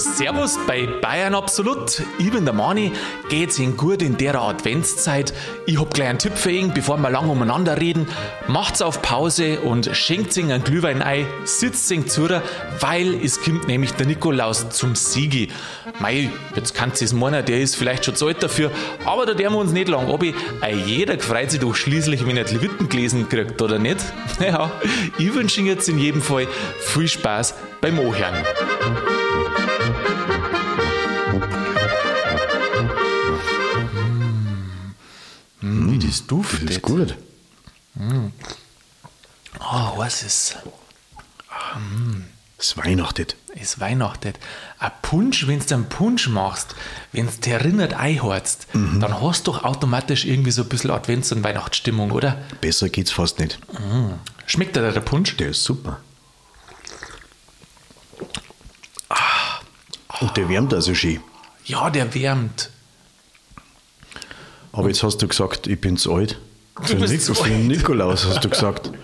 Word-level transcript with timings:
Servus 0.00 0.58
bei 0.66 0.86
Bayern 0.86 1.34
Absolut. 1.34 2.02
Ich 2.18 2.30
bin 2.30 2.44
der 2.44 2.54
Mani. 2.54 2.92
Geht's 3.28 3.58
Ihnen 3.58 3.76
gut 3.76 4.00
in 4.00 4.16
der 4.16 4.34
Adventszeit? 4.40 5.34
Ich 5.66 5.78
hab 5.78 5.92
gleich 5.92 6.08
einen 6.08 6.18
Tipp 6.18 6.36
für 6.36 6.50
ihn, 6.50 6.72
bevor 6.72 6.96
wir 6.96 7.10
lang 7.10 7.28
umeinander 7.28 7.78
reden. 7.78 8.08
Macht's 8.48 8.80
auf 8.80 9.02
Pause 9.02 9.60
und 9.60 9.94
schenkt 9.94 10.36
ihn 10.36 10.50
einen 10.50 10.64
Glühwein 10.64 11.02
ein, 11.02 11.26
sitzt 11.44 11.90
ihn 11.90 12.08
zu, 12.08 12.28
weil 12.80 13.14
es 13.22 13.42
kommt 13.42 13.68
nämlich 13.68 13.92
der 13.92 14.06
Nikolaus 14.06 14.70
zum 14.70 14.94
Siegi. 14.94 15.48
Mei, 15.98 16.30
jetzt 16.56 16.74
kannst 16.74 17.00
du 17.00 17.04
es 17.04 17.12
meinen, 17.12 17.44
der 17.44 17.60
ist 17.60 17.76
vielleicht 17.76 18.06
schon 18.06 18.16
zu 18.16 18.26
alt 18.26 18.42
dafür, 18.42 18.70
aber 19.04 19.26
da 19.26 19.34
deren 19.34 19.52
wir 19.52 19.58
uns 19.58 19.72
nicht 19.72 19.88
lang 19.88 20.10
ab. 20.10 20.24
Jeder 20.86 21.18
freut 21.18 21.50
sich 21.50 21.60
doch 21.60 21.74
schließlich, 21.74 22.26
wenn 22.26 22.36
er 22.36 22.44
die 22.44 22.54
Leviten 22.54 22.88
gelesen 22.88 23.28
kriegt, 23.28 23.60
oder 23.60 23.78
nicht? 23.78 23.98
Ja, 24.40 24.70
ich 25.18 25.34
wünsche 25.34 25.60
Ihnen 25.60 25.68
jetzt 25.68 25.88
in 25.88 25.98
jedem 25.98 26.22
Fall 26.22 26.48
viel 26.78 27.06
Spaß 27.06 27.54
beim 27.82 27.98
Ohren. 27.98 28.34
Wie 35.60 35.98
das 35.98 36.26
duftet. 36.26 36.68
Das 36.68 36.76
ist 36.76 36.82
gut. 36.82 37.16
Oh, 39.60 39.92
was 39.96 40.22
ist? 40.22 40.56
Es 42.58 42.76
weihnachtet. 42.76 43.36
Es 43.60 43.80
weihnachtet. 43.80 44.38
Ein 44.78 44.92
Punsch, 45.02 45.46
wenn 45.46 45.58
du 45.60 45.74
einen 45.74 45.88
Punsch 45.88 46.28
machst, 46.28 46.74
wenn 47.12 47.26
du 47.26 47.32
dich 47.32 47.52
erinnert 47.52 47.94
einhorzt, 47.94 48.68
dann 48.72 49.20
hast 49.20 49.46
du 49.46 49.52
doch 49.52 49.64
automatisch 49.64 50.24
irgendwie 50.24 50.50
so 50.50 50.62
ein 50.62 50.68
bisschen 50.68 50.90
Advents- 50.90 51.32
und 51.32 51.42
Weihnachtsstimmung, 51.42 52.10
oder? 52.10 52.38
Besser 52.60 52.88
geht's 52.88 53.10
fast 53.10 53.38
nicht. 53.40 53.58
Schmeckt 54.46 54.76
dir 54.76 54.92
der 54.92 55.00
Punsch? 55.00 55.36
Der 55.36 55.50
ist 55.50 55.64
super. 55.64 56.00
Und 60.20 60.36
der 60.36 60.48
wärmt 60.48 60.74
also 60.74 60.94
schön. 60.94 61.20
Ja, 61.64 61.88
der 61.90 62.12
wärmt. 62.14 62.70
Aber 64.72 64.88
jetzt 64.88 65.02
hast 65.02 65.18
du 65.22 65.28
gesagt, 65.28 65.66
ich 65.66 65.80
bin 65.80 65.96
zu 65.96 66.14
alt. 66.14 66.38
Für, 66.82 66.96
bist 66.96 67.12
Nik 67.12 67.20
zu 67.22 67.32
alt. 67.42 67.52
Nikolaus 67.66 68.26
hast 68.26 68.44
du 68.44 68.48
gesagt. 68.48 68.90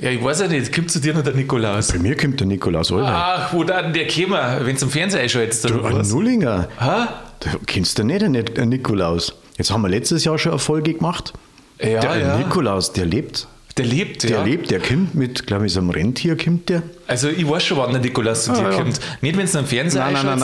Ja, 0.00 0.10
ich 0.10 0.22
weiß 0.22 0.40
ja 0.40 0.46
nicht, 0.48 0.72
kommt 0.72 0.90
zu 0.90 1.00
dir 1.00 1.12
noch 1.12 1.22
der 1.24 1.34
Nikolaus? 1.34 1.88
Bei 1.88 1.98
mir 1.98 2.16
kommt 2.16 2.38
der 2.38 2.46
Nikolaus, 2.46 2.92
Alter. 2.92 3.08
Ach, 3.12 3.52
wo 3.52 3.64
dann 3.64 3.92
der 3.92 4.06
käme, 4.06 4.60
wenn 4.62 4.76
zum 4.76 4.90
Fernseher 4.90 5.22
einschaltest 5.22 5.68
du, 5.68 5.74
oder 5.74 5.88
ein 5.88 5.98
was? 5.98 6.10
Nullinger. 6.12 6.68
Hä? 6.78 7.08
Du 7.40 7.58
kennst 7.66 7.98
du 7.98 8.04
nicht 8.04 8.22
einen, 8.22 8.44
Nikolaus. 8.68 9.34
Jetzt 9.58 9.70
haben 9.72 9.82
wir 9.82 9.88
letztes 9.88 10.24
Jahr 10.24 10.38
schon 10.38 10.52
eine 10.52 10.60
Folge 10.60 10.94
gemacht. 10.94 11.32
Ja, 11.80 12.00
der 12.00 12.16
ja. 12.18 12.38
Nikolaus, 12.38 12.92
der 12.92 13.06
lebt. 13.06 13.48
Der 13.76 13.84
lebt, 13.86 14.22
Der 14.22 14.30
ja. 14.30 14.42
lebt, 14.44 14.70
der 14.70 14.80
kommt 14.80 15.14
mit, 15.14 15.46
glaube 15.46 15.66
ich, 15.66 15.72
so 15.72 15.80
einem 15.80 15.90
Rentier 15.90 16.36
kommt 16.36 16.68
der. 16.68 16.82
Also 17.06 17.28
ich 17.28 17.48
weiß 17.48 17.64
schon, 17.64 17.78
wann 17.78 17.90
der 17.92 18.00
Nikolaus 18.00 18.44
zu 18.44 18.52
dir 18.52 18.66
Ah, 18.66 18.70
ja. 18.70 18.76
kommt. 18.78 19.00
Nicht, 19.20 19.36
wenn 19.36 19.46
du 19.50 19.58
am 19.58 19.66
Fernseher 19.66 20.10
Nein, 20.10 20.38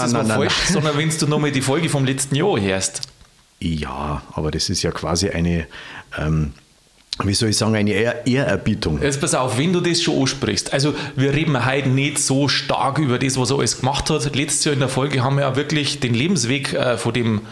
sondern 0.68 0.96
wenn 0.98 1.10
du 1.10 1.26
nochmal 1.26 1.52
die 1.52 1.62
Folge 1.62 1.88
vom 1.88 2.04
letzten 2.04 2.34
Jahr 2.34 2.60
hörst. 2.60 3.02
Ja, 3.60 4.22
aber 4.32 4.50
das 4.50 4.68
ist 4.68 4.82
ja 4.82 4.90
quasi 4.90 5.30
eine, 5.30 5.66
ähm, 6.18 6.52
wie 7.22 7.34
soll 7.34 7.50
ich 7.50 7.56
sagen, 7.56 7.74
eine 7.74 7.92
Ehr 7.92 8.26
Ehrerbietung. 8.26 9.00
Jetzt 9.00 9.20
pass 9.20 9.34
auf, 9.34 9.56
wenn 9.58 9.72
du 9.72 9.80
das 9.80 10.02
schon 10.02 10.20
ansprichst. 10.20 10.72
Also, 10.72 10.94
wir 11.16 11.32
reden 11.32 11.64
heute 11.64 11.88
nicht 11.88 12.18
so 12.18 12.48
stark 12.48 12.98
über 12.98 13.18
das, 13.18 13.38
was 13.38 13.50
er 13.50 13.58
alles 13.58 13.80
gemacht 13.80 14.10
hat. 14.10 14.34
Letztes 14.34 14.64
Jahr 14.64 14.74
in 14.74 14.80
der 14.80 14.88
Folge 14.88 15.22
haben 15.22 15.36
wir 15.36 15.42
ja 15.42 15.56
wirklich 15.56 16.00
den 16.00 16.14
Lebensweg 16.14 16.74
äh, 16.74 16.98
von 16.98 17.14
dem 17.14 17.42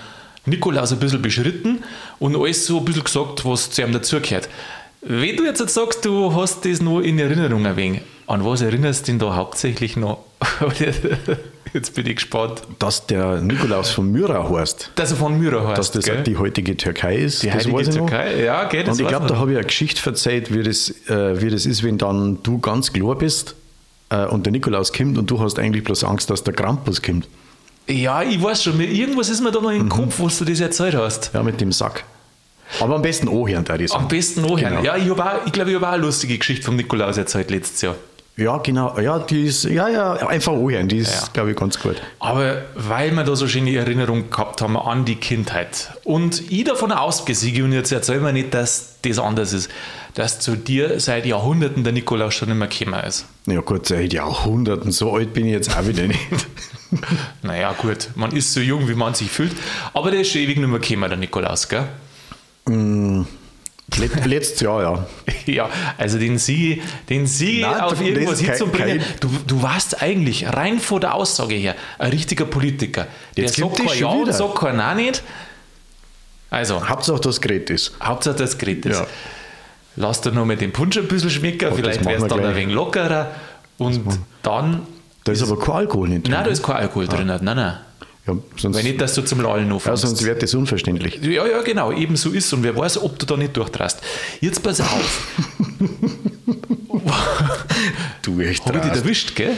Nikolaus 0.45 0.92
ein 0.92 0.98
bisschen 0.98 1.23
beschritten 1.23 1.84
und 2.19 2.36
alles 2.36 2.67
so 2.67 2.78
ein 2.78 2.84
bisschen 2.84 3.05
gesagt, 3.05 3.45
was 3.45 3.70
zu 3.70 3.83
ihm 3.83 3.92
dazugehört. 3.92 4.48
Wenn 5.00 5.36
du 5.36 5.45
jetzt 5.45 5.67
sagst, 5.69 6.05
du 6.05 6.34
hast 6.34 6.64
das 6.64 6.80
noch 6.80 7.00
in 7.00 7.19
Erinnerung 7.19 7.67
ein 7.67 7.77
wenig, 7.77 8.03
an 8.27 8.45
was 8.45 8.61
erinnerst 8.61 9.06
du 9.06 9.12
denn 9.12 9.19
da 9.19 9.34
hauptsächlich 9.34 9.97
noch? 9.97 10.19
jetzt 11.72 11.94
bin 11.94 12.06
ich 12.06 12.16
gespannt. 12.16 12.62
Dass 12.78 13.06
der 13.06 13.41
Nikolaus 13.41 13.91
von 13.91 14.10
Myra 14.12 14.48
heißt, 14.50 14.91
Dass 14.94 15.10
er 15.12 15.16
von 15.16 15.38
Myra 15.38 15.66
heißt. 15.68 15.78
dass 15.78 15.91
das 15.91 16.05
gell? 16.05 16.23
die 16.23 16.36
heutige 16.36 16.77
Türkei 16.77 17.17
ist, 17.17 17.42
Die 17.42 17.50
das 17.50 17.70
weiß 17.70 17.89
ich 17.89 17.95
noch. 17.96 18.08
Türkei, 18.08 18.42
ja, 18.45 18.64
das 18.64 18.89
Und 18.89 19.00
ich 19.00 19.08
glaube, 19.08 19.27
da 19.27 19.36
habe 19.36 19.52
ich 19.52 19.56
eine 19.58 19.67
Geschichte 19.67 20.08
erzählt, 20.08 20.52
wie 20.55 20.62
das, 20.62 20.90
äh, 21.08 21.40
wie 21.42 21.51
das 21.51 21.67
ist, 21.67 21.83
wenn 21.83 21.98
dann 21.98 22.39
du 22.42 22.58
ganz 22.58 22.92
klar 22.92 23.17
bist 23.17 23.55
äh, 24.11 24.27
und 24.27 24.45
der 24.46 24.52
Nikolaus 24.52 24.92
kommt 24.92 25.17
und 25.18 25.30
du 25.30 25.40
hast 25.40 25.58
eigentlich 25.58 25.84
bloß 25.84 26.05
Angst, 26.05 26.30
dass 26.30 26.42
der 26.45 26.55
Krampus 26.55 27.01
kommt. 27.02 27.28
Ja, 27.89 28.22
ich 28.22 28.40
weiß 28.42 28.62
schon, 28.62 28.80
irgendwas 28.80 29.28
ist 29.28 29.40
mir 29.42 29.51
da 29.51 29.61
noch 29.61 29.70
Mhm. 29.72 29.80
im 29.80 29.89
Kopf, 29.89 30.20
was 30.20 30.39
du 30.39 30.45
das 30.45 30.61
erzählt 30.61 30.95
hast. 30.95 31.30
Ja, 31.34 31.42
mit 31.42 31.61
dem 31.61 31.72
Sack. 31.72 32.05
Aber 32.80 32.95
am 32.95 33.02
besten 33.02 33.28
anhören, 33.28 33.64
da 33.64 33.74
sagen. 33.77 33.92
Am 33.92 34.08
besten 34.08 34.40
nachhören. 34.42 34.77
Genau. 34.77 34.83
Ja, 34.83 34.96
ich, 34.96 35.11
auch, 35.11 35.46
ich 35.46 35.52
glaube, 35.52 35.70
ich 35.70 35.77
habe 35.77 35.89
auch 35.89 35.92
eine 35.92 36.02
lustige 36.02 36.39
Geschichte 36.39 36.64
vom 36.64 36.77
Nikolaus 36.77 37.18
erzählt 37.18 37.51
letztes 37.51 37.83
Jahr. 37.83 37.96
Ja, 38.37 38.57
genau. 38.59 38.98
Ja, 38.98 39.19
die 39.19 39.43
ist, 39.45 39.65
ja, 39.65 39.89
ja, 39.89 40.15
einfach 40.27 40.53
anhören, 40.55 40.89
die 40.89 40.98
ist, 40.98 41.13
Ja. 41.13 41.29
glaube 41.35 41.51
ich, 41.51 41.57
ganz 41.57 41.79
gut. 41.79 41.97
Aber 42.19 42.63
weil 42.75 43.11
wir 43.15 43.25
da 43.25 43.37
so 43.37 43.47
schöne 43.47 43.77
Erinnerungen 43.77 44.31
gehabt 44.31 44.63
haben 44.63 44.77
an 44.79 45.05
die 45.05 45.17
Kindheit 45.17 45.91
und 46.05 46.51
ich 46.51 46.65
davon 46.65 46.93
ausgehe, 46.93 47.35
Sigi, 47.35 47.61
und 47.63 47.73
jetzt 47.73 47.93
erzähl 47.93 48.20
mir 48.20 48.33
nicht, 48.33 48.55
dass 48.55 48.97
das 49.03 49.19
anders 49.19 49.53
ist, 49.53 49.70
dass 50.15 50.41
zu 50.41 50.57
dir 50.57 50.98
seit 50.98 51.27
Jahrhunderten 51.27 51.85
der 51.85 51.93
Nikolaus 51.93 52.33
schon 52.35 52.51
immer 52.51 52.69
gekommen 52.69 53.01
ist. 53.05 53.27
Ja 53.47 53.61
gut, 53.61 53.87
seit 53.87 54.15
Jahrhunderten, 54.15 54.93
so 54.93 55.14
alt 55.14 55.35
bin 55.35 55.45
ich 55.47 55.53
jetzt 55.53 55.77
auch 55.77 55.87
wieder 55.87 56.07
nicht. 56.07 56.20
Naja, 57.43 57.73
gut, 57.73 58.11
man 58.17 58.33
ist 58.33 58.53
so 58.53 58.61
jung, 58.61 58.87
wie 58.87 58.95
man 58.95 59.14
sich 59.14 59.31
fühlt, 59.31 59.53
aber 59.95 60.11
der 60.11 60.20
ist 60.20 60.31
schon 60.31 60.43
ewig 60.43 60.59
nicht 60.59 60.69
mehr 60.69 60.79
gekommen, 60.79 61.09
der 61.09 61.17
Nikolaus, 61.19 61.67
gell? 61.70 61.89
Let, 63.98 64.27
letztes 64.27 64.61
Jahr, 64.61 64.83
ja. 64.83 65.07
Ja, 65.47 65.69
also 65.98 66.19
den 66.19 66.39
Sieg, 66.39 66.83
den 67.08 67.27
Sieg 67.27 67.63
Nein, 67.63 67.80
auf 67.80 68.01
irgendwas 68.01 68.41
ist 68.41 68.48
hinzubringen. 68.48 69.03
Du, 69.20 69.29
du 69.47 69.63
warst 69.63 70.01
eigentlich 70.01 70.47
rein 70.47 70.79
vor 70.79 71.01
der 71.01 71.14
Aussage 71.14 71.57
her 71.57 71.75
ein 71.98 72.11
richtiger 72.11 72.45
Politiker. 72.45 73.08
Der 73.36 73.45
Jetzt 73.45 73.57
sagt 73.57 73.77
kein 73.77 73.98
Ja 73.98 74.08
und 74.08 74.33
sagt 74.33 74.55
kein 74.55 74.77
Nein 74.77 74.97
nicht. 74.98 75.23
Also, 76.51 76.86
Hauptsache, 76.89 77.20
das 77.20 77.41
Gerät 77.41 77.70
ist. 77.70 77.92
Hauptsache 78.02 78.36
das 78.36 78.58
Gerät 78.58 78.85
ist. 78.86 79.01
Ja. 79.01 79.07
Lass 79.97 80.20
dir 80.20 80.33
noch 80.33 80.45
mit 80.45 80.61
dem 80.61 80.73
Punsch 80.73 80.97
ein 80.97 81.08
bisschen 81.08 81.31
schmecken, 81.31 81.69
das 81.70 81.75
vielleicht 81.77 82.05
wäre 82.05 82.23
es 82.23 82.29
dann 82.29 82.39
ein 82.39 82.45
gleich. 82.45 82.57
wenig 82.57 82.75
lockerer. 82.75 83.31
Und 83.79 84.02
dann. 84.42 84.86
Da 85.25 85.33
ist 85.33 85.42
aber 85.42 85.58
kein 85.58 85.75
Alkohol 85.75 86.08
drin. 86.08 86.23
Nein, 86.29 86.45
da 86.45 86.51
ist 86.51 86.63
kein 86.63 86.77
Alkohol 86.77 87.07
drin. 87.07 87.27
Nein, 87.27 87.41
nein. 87.42 87.79
Ja, 88.27 88.36
sonst, 88.56 88.77
Weil 88.77 88.84
nicht, 88.84 89.00
dass 89.00 89.14
du 89.14 89.22
zum 89.22 89.40
Lallen 89.40 89.68
ja, 89.68 89.74
anfängst. 89.74 90.02
sonst 90.02 90.24
wird 90.24 90.42
das 90.42 90.55
unverständlich. 90.55 91.18
Ja, 91.22 91.46
ja, 91.46 91.62
genau, 91.62 91.90
eben 91.92 92.16
so 92.16 92.30
ist 92.30 92.52
und 92.52 92.62
wer 92.62 92.77
weiß, 92.77 92.98
ob 93.02 93.18
du 93.18 93.27
da 93.27 93.36
nicht 93.36 93.56
durchtrast. 93.56 94.00
Jetzt 94.40 94.62
pass 94.62 94.80
auf. 94.80 95.27
Du 98.22 98.40
echt 98.40 98.64
Habe 98.66 98.78
ich 98.78 98.84
dich 98.84 98.92
erwischt, 98.92 99.34
gell? 99.34 99.56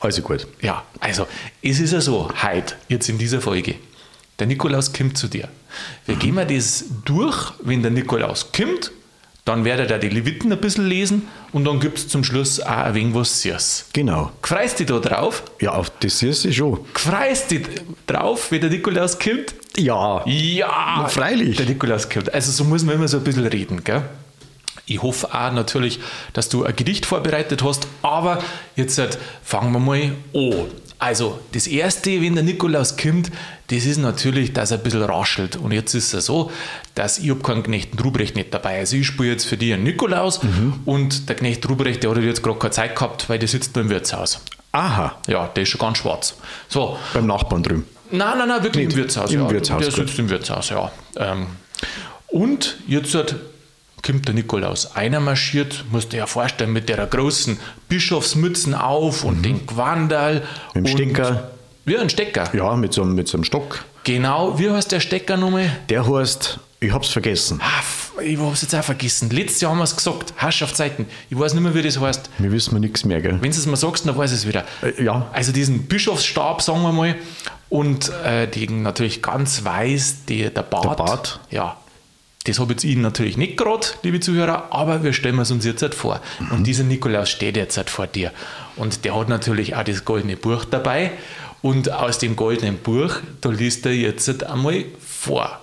Also 0.00 0.22
gut. 0.22 0.46
Ja, 0.60 0.84
also 1.00 1.26
es 1.62 1.80
ist 1.80 1.92
ja 1.92 2.00
so, 2.00 2.30
heute, 2.42 2.74
jetzt 2.88 3.08
in 3.08 3.16
dieser 3.18 3.40
Folge, 3.40 3.76
der 4.38 4.46
Nikolaus 4.46 4.92
kommt 4.92 5.16
zu 5.16 5.26
dir. 5.26 5.48
Wir 6.06 6.16
gehen 6.16 6.34
mal 6.34 6.46
das 6.46 6.84
durch, 7.04 7.52
wenn 7.62 7.82
der 7.82 7.90
Nikolaus 7.90 8.52
kommt, 8.52 8.92
dann 9.48 9.64
werdet 9.64 9.90
ihr 9.90 9.98
die 9.98 10.10
Leviten 10.10 10.52
ein 10.52 10.60
bisschen 10.60 10.86
lesen 10.86 11.26
und 11.52 11.64
dann 11.64 11.80
gibt 11.80 11.96
es 11.96 12.08
zum 12.08 12.22
Schluss 12.22 12.60
auch 12.60 12.68
ein 12.68 12.94
wenig 12.94 13.14
was 13.14 13.40
Süß. 13.40 13.86
Genau. 13.94 14.30
Freust 14.42 14.78
dich 14.78 14.86
da 14.86 14.98
drauf? 14.98 15.42
Ja, 15.58 15.72
auf 15.72 15.90
das 16.00 16.22
ist 16.22 16.44
es 16.44 16.54
schon. 16.54 16.80
Freust 16.92 17.50
dich 17.50 17.66
drauf, 18.06 18.50
wenn 18.50 18.60
der 18.60 18.68
Nikolaus 18.68 19.18
kommt? 19.18 19.54
Ja. 19.78 20.22
Ja, 20.26 20.96
Na, 20.98 21.08
freilich. 21.08 21.56
Der 21.56 21.64
Nikolaus 21.64 22.10
kommt. 22.10 22.32
Also 22.34 22.52
so 22.52 22.64
muss 22.64 22.84
man 22.84 22.96
immer 22.96 23.08
so 23.08 23.16
ein 23.16 23.24
bisschen 23.24 23.46
reden, 23.46 23.82
gell? 23.82 24.02
Ich 24.84 25.00
hoffe 25.00 25.28
auch 25.32 25.52
natürlich, 25.52 25.98
dass 26.34 26.50
du 26.50 26.64
ein 26.64 26.76
Gedicht 26.76 27.06
vorbereitet 27.06 27.62
hast, 27.62 27.88
aber 28.02 28.42
jetzt 28.76 28.98
halt, 28.98 29.18
fangen 29.42 29.72
wir 29.72 29.78
mal 29.78 30.12
an. 30.34 30.66
Also, 31.00 31.38
das 31.52 31.66
Erste, 31.68 32.20
wenn 32.20 32.34
der 32.34 32.42
Nikolaus 32.42 32.96
kommt, 32.96 33.30
das 33.68 33.84
ist 33.84 33.98
natürlich, 33.98 34.52
dass 34.52 34.72
er 34.72 34.78
ein 34.78 34.82
bisschen 34.82 35.02
raschelt. 35.02 35.56
Und 35.56 35.70
jetzt 35.72 35.94
ist 35.94 36.12
es 36.12 36.26
so, 36.26 36.50
dass 36.94 37.18
ich 37.18 37.30
habe 37.30 37.40
keinen 37.40 37.62
Knecht 37.62 38.02
Ruprecht 38.02 38.34
nicht 38.34 38.52
dabei. 38.52 38.78
Also 38.80 38.96
ich 38.96 39.06
spiele 39.06 39.30
jetzt 39.30 39.44
für 39.44 39.56
dich 39.56 39.72
einen 39.72 39.84
Nikolaus 39.84 40.40
und 40.86 41.28
der 41.28 41.36
Knecht 41.36 41.68
Ruprecht, 41.68 42.02
der 42.02 42.10
hat 42.10 42.18
jetzt 42.18 42.42
gerade 42.42 42.58
keine 42.58 42.70
Zeit 42.72 42.96
gehabt, 42.96 43.28
weil 43.28 43.38
der 43.38 43.48
sitzt 43.48 43.76
nur 43.76 43.84
im 43.84 43.90
Wirtshaus. 43.90 44.40
Aha. 44.72 45.16
Ja, 45.28 45.46
der 45.48 45.62
ist 45.62 45.68
schon 45.68 45.80
ganz 45.80 45.98
schwarz. 45.98 46.34
So, 46.68 46.98
Beim 47.14 47.26
Nachbarn 47.26 47.62
drüben. 47.62 47.84
Nein, 48.10 48.38
nein, 48.38 48.48
nein, 48.48 48.62
wirklich 48.62 48.86
Nicht. 48.86 48.96
im 48.96 49.02
Wirtshaus. 49.02 49.30
Im 49.32 49.40
ja. 49.42 49.50
Wirtshaus, 49.50 49.80
Der 49.80 49.90
gut. 49.90 50.08
sitzt 50.08 50.18
im 50.18 50.30
Wirtshaus, 50.30 50.70
ja. 50.70 50.90
Ähm, 51.16 51.46
und 52.28 52.76
jetzt 52.86 53.14
hat, 53.14 53.36
kommt 54.04 54.26
der 54.28 54.34
Nikolaus. 54.34 54.94
Einer 54.96 55.20
marschiert, 55.20 55.84
musst 55.90 56.06
du 56.08 56.10
dir 56.12 56.18
ja 56.18 56.26
vorstellen, 56.26 56.72
mit 56.72 56.88
der 56.88 57.04
großen 57.06 57.58
Bischofsmützen 57.88 58.74
auf 58.74 59.24
und 59.24 59.42
den 59.42 59.66
Gewandal. 59.66 60.42
Mhm. 60.74 60.82
Mit 60.82 60.98
dem 60.98 61.08
und, 61.08 61.14
Stecker. 61.14 61.50
Ja, 61.86 62.00
ein 62.00 62.10
Stecker. 62.10 62.44
Ja, 62.54 62.76
mit 62.76 62.92
so, 62.92 63.02
einem- 63.02 63.14
mit 63.14 63.28
so 63.28 63.36
einem 63.38 63.44
Stock. 63.44 63.84
Genau, 64.04 64.58
wie 64.58 64.70
heißt 64.70 64.92
der 64.92 65.00
Stecker 65.00 65.36
nochmal? 65.36 65.70
Der 65.88 66.06
heißt, 66.08 66.58
ich 66.80 66.92
hab's 66.92 67.08
vergessen. 67.08 67.60
Ah, 67.62 68.20
ich 68.22 68.38
hab's 68.38 68.62
jetzt 68.62 68.74
auch 68.74 68.84
vergessen. 68.84 69.30
Letztes 69.30 69.60
Jahr 69.62 69.70
haben 69.72 69.78
wir 69.78 69.84
es 69.84 69.96
gesagt, 69.96 70.32
Herrschaftszeiten. 70.36 71.06
Ich 71.30 71.38
weiß 71.38 71.54
nicht 71.54 71.62
mehr, 71.62 71.74
wie 71.74 71.82
das 71.82 71.98
heißt. 71.98 72.30
Wir 72.38 72.52
wissen 72.52 72.72
wir 72.74 72.80
nichts 72.80 73.04
mehr, 73.04 73.20
gell? 73.20 73.38
Wenn 73.40 73.50
du 73.50 73.56
es 73.58 73.66
mir 73.66 73.76
sagst, 73.76 74.06
dann 74.06 74.16
weiß 74.16 74.30
ich 74.32 74.38
es 74.38 74.46
wieder. 74.48 74.64
Äh, 74.82 75.02
ja. 75.02 75.28
Also 75.32 75.52
diesen 75.52 75.84
Bischofsstab, 75.88 76.62
sagen 76.62 76.82
wir 76.82 76.92
mal, 76.92 77.14
und 77.68 78.10
äh, 78.24 78.46
den 78.46 78.82
natürlich 78.82 79.22
ganz 79.22 79.64
weiß, 79.64 80.24
die, 80.28 80.48
der 80.50 80.62
Bart. 80.62 80.84
Der 80.84 80.90
Bart. 81.04 81.40
Ja. 81.50 81.76
Das 82.48 82.58
habe 82.58 82.72
jetzt 82.72 82.84
Ihnen 82.84 83.02
natürlich 83.02 83.36
nicht 83.36 83.58
gerade, 83.58 83.86
liebe 84.02 84.20
Zuhörer, 84.20 84.68
aber 84.70 85.04
wir 85.04 85.12
stellen 85.12 85.38
es 85.38 85.50
uns 85.50 85.66
jetzt 85.66 85.82
halt 85.82 85.94
vor. 85.94 86.22
Und 86.50 86.66
dieser 86.66 86.82
Nikolaus 86.82 87.28
steht 87.28 87.58
jetzt 87.58 87.76
halt 87.76 87.90
vor 87.90 88.06
dir. 88.06 88.32
Und 88.76 89.04
der 89.04 89.14
hat 89.14 89.28
natürlich 89.28 89.76
auch 89.76 89.84
das 89.84 90.06
goldene 90.06 90.38
Buch 90.38 90.64
dabei. 90.64 91.10
Und 91.60 91.92
aus 91.92 92.18
dem 92.18 92.36
goldenen 92.36 92.78
Buch, 92.78 93.16
da 93.42 93.50
liest 93.50 93.84
er 93.84 93.92
jetzt 93.92 94.44
einmal 94.44 94.86
vor. 94.98 95.60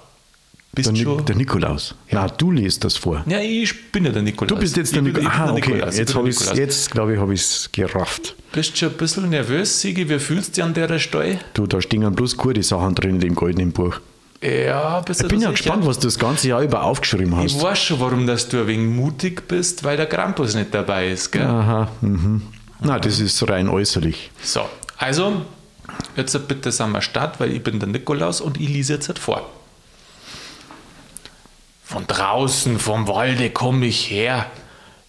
Bist 0.76 0.92
der, 0.92 0.96
schon? 0.96 1.26
der 1.26 1.36
Nikolaus. 1.36 1.96
Ja. 2.12 2.22
Nein, 2.22 2.34
du 2.38 2.52
liest 2.52 2.84
das 2.84 2.98
vor. 2.98 3.24
Ja, 3.28 3.40
ich 3.40 3.92
bin 3.92 4.06
ja 4.06 4.12
der 4.12 4.22
Nikolaus. 4.22 4.54
Du 4.54 4.60
bist 4.60 4.78
jetzt 4.78 4.94
der, 4.94 5.02
Nik 5.02 5.26
Aha, 5.26 5.54
okay. 5.54 5.72
Nikolaus. 5.72 5.98
Jetzt, 5.98 6.10
Nikolaus. 6.14 6.56
jetzt 6.56 6.92
glaube 6.92 7.14
ich, 7.14 7.20
habe 7.20 7.34
ich 7.34 7.42
es 7.42 7.70
gerafft. 7.72 8.36
Bist 8.52 8.74
du 8.74 8.78
schon 8.78 8.90
ein 8.90 8.98
bisschen 8.98 9.30
nervös, 9.30 9.82
Sigi? 9.82 10.08
Wie 10.08 10.20
fühlst 10.20 10.50
du 10.50 10.54
dich 10.62 10.64
an 10.64 10.76
der 10.76 11.00
Stelle? 11.00 11.40
Du, 11.56 11.66
da 11.66 11.82
stehen 11.82 12.14
bloß 12.14 12.38
gute 12.38 12.62
Sachen 12.62 12.94
drin 12.94 13.16
in 13.16 13.20
dem 13.22 13.34
goldenen 13.34 13.72
Buch. 13.72 14.00
Ja, 14.46 15.04
Ich 15.08 15.28
bin 15.28 15.42
ja 15.42 15.50
gespannt, 15.50 15.88
was 15.88 15.98
du 15.98 16.06
das 16.06 16.20
ganze 16.20 16.50
Jahr 16.50 16.62
über 16.62 16.84
aufgeschrieben 16.84 17.36
hast. 17.36 17.46
Ich 17.46 17.62
weiß 17.62 17.80
schon, 17.80 18.00
warum 18.00 18.28
dass 18.28 18.48
du 18.48 18.62
ein 18.62 18.68
wenig 18.68 18.96
mutig 18.96 19.48
bist, 19.48 19.84
weil 19.84 19.98
der 19.98 20.06
Krampus 20.06 20.54
nicht 20.54 20.72
dabei 20.74 21.10
ist. 21.10 21.32
Gell? 21.32 21.46
Aha, 21.46 21.90
mhm. 22.02 22.44
Na, 22.80 23.00
das 23.00 23.20
ist 23.20 23.50
rein 23.50 23.68
äußerlich. 23.70 24.30
So, 24.44 24.70
also, 24.98 25.42
jetzt 26.16 26.48
bitte 26.48 26.72
sagen 26.72 26.92
wir 26.92 27.02
Start, 27.02 27.40
weil 27.40 27.52
ich 27.52 27.64
bin 27.64 27.80
der 27.80 27.90
Nikolaus 27.90 28.40
und 28.40 28.60
ich 28.62 28.70
lese 28.70 28.94
jetzt 28.94 29.08
halt 29.08 29.18
vor. 29.18 29.50
Von 31.84 32.06
draußen 32.06 32.78
vom 32.78 33.08
Walde 33.08 33.50
komme 33.50 33.88
ich 33.88 34.12
her. 34.12 34.46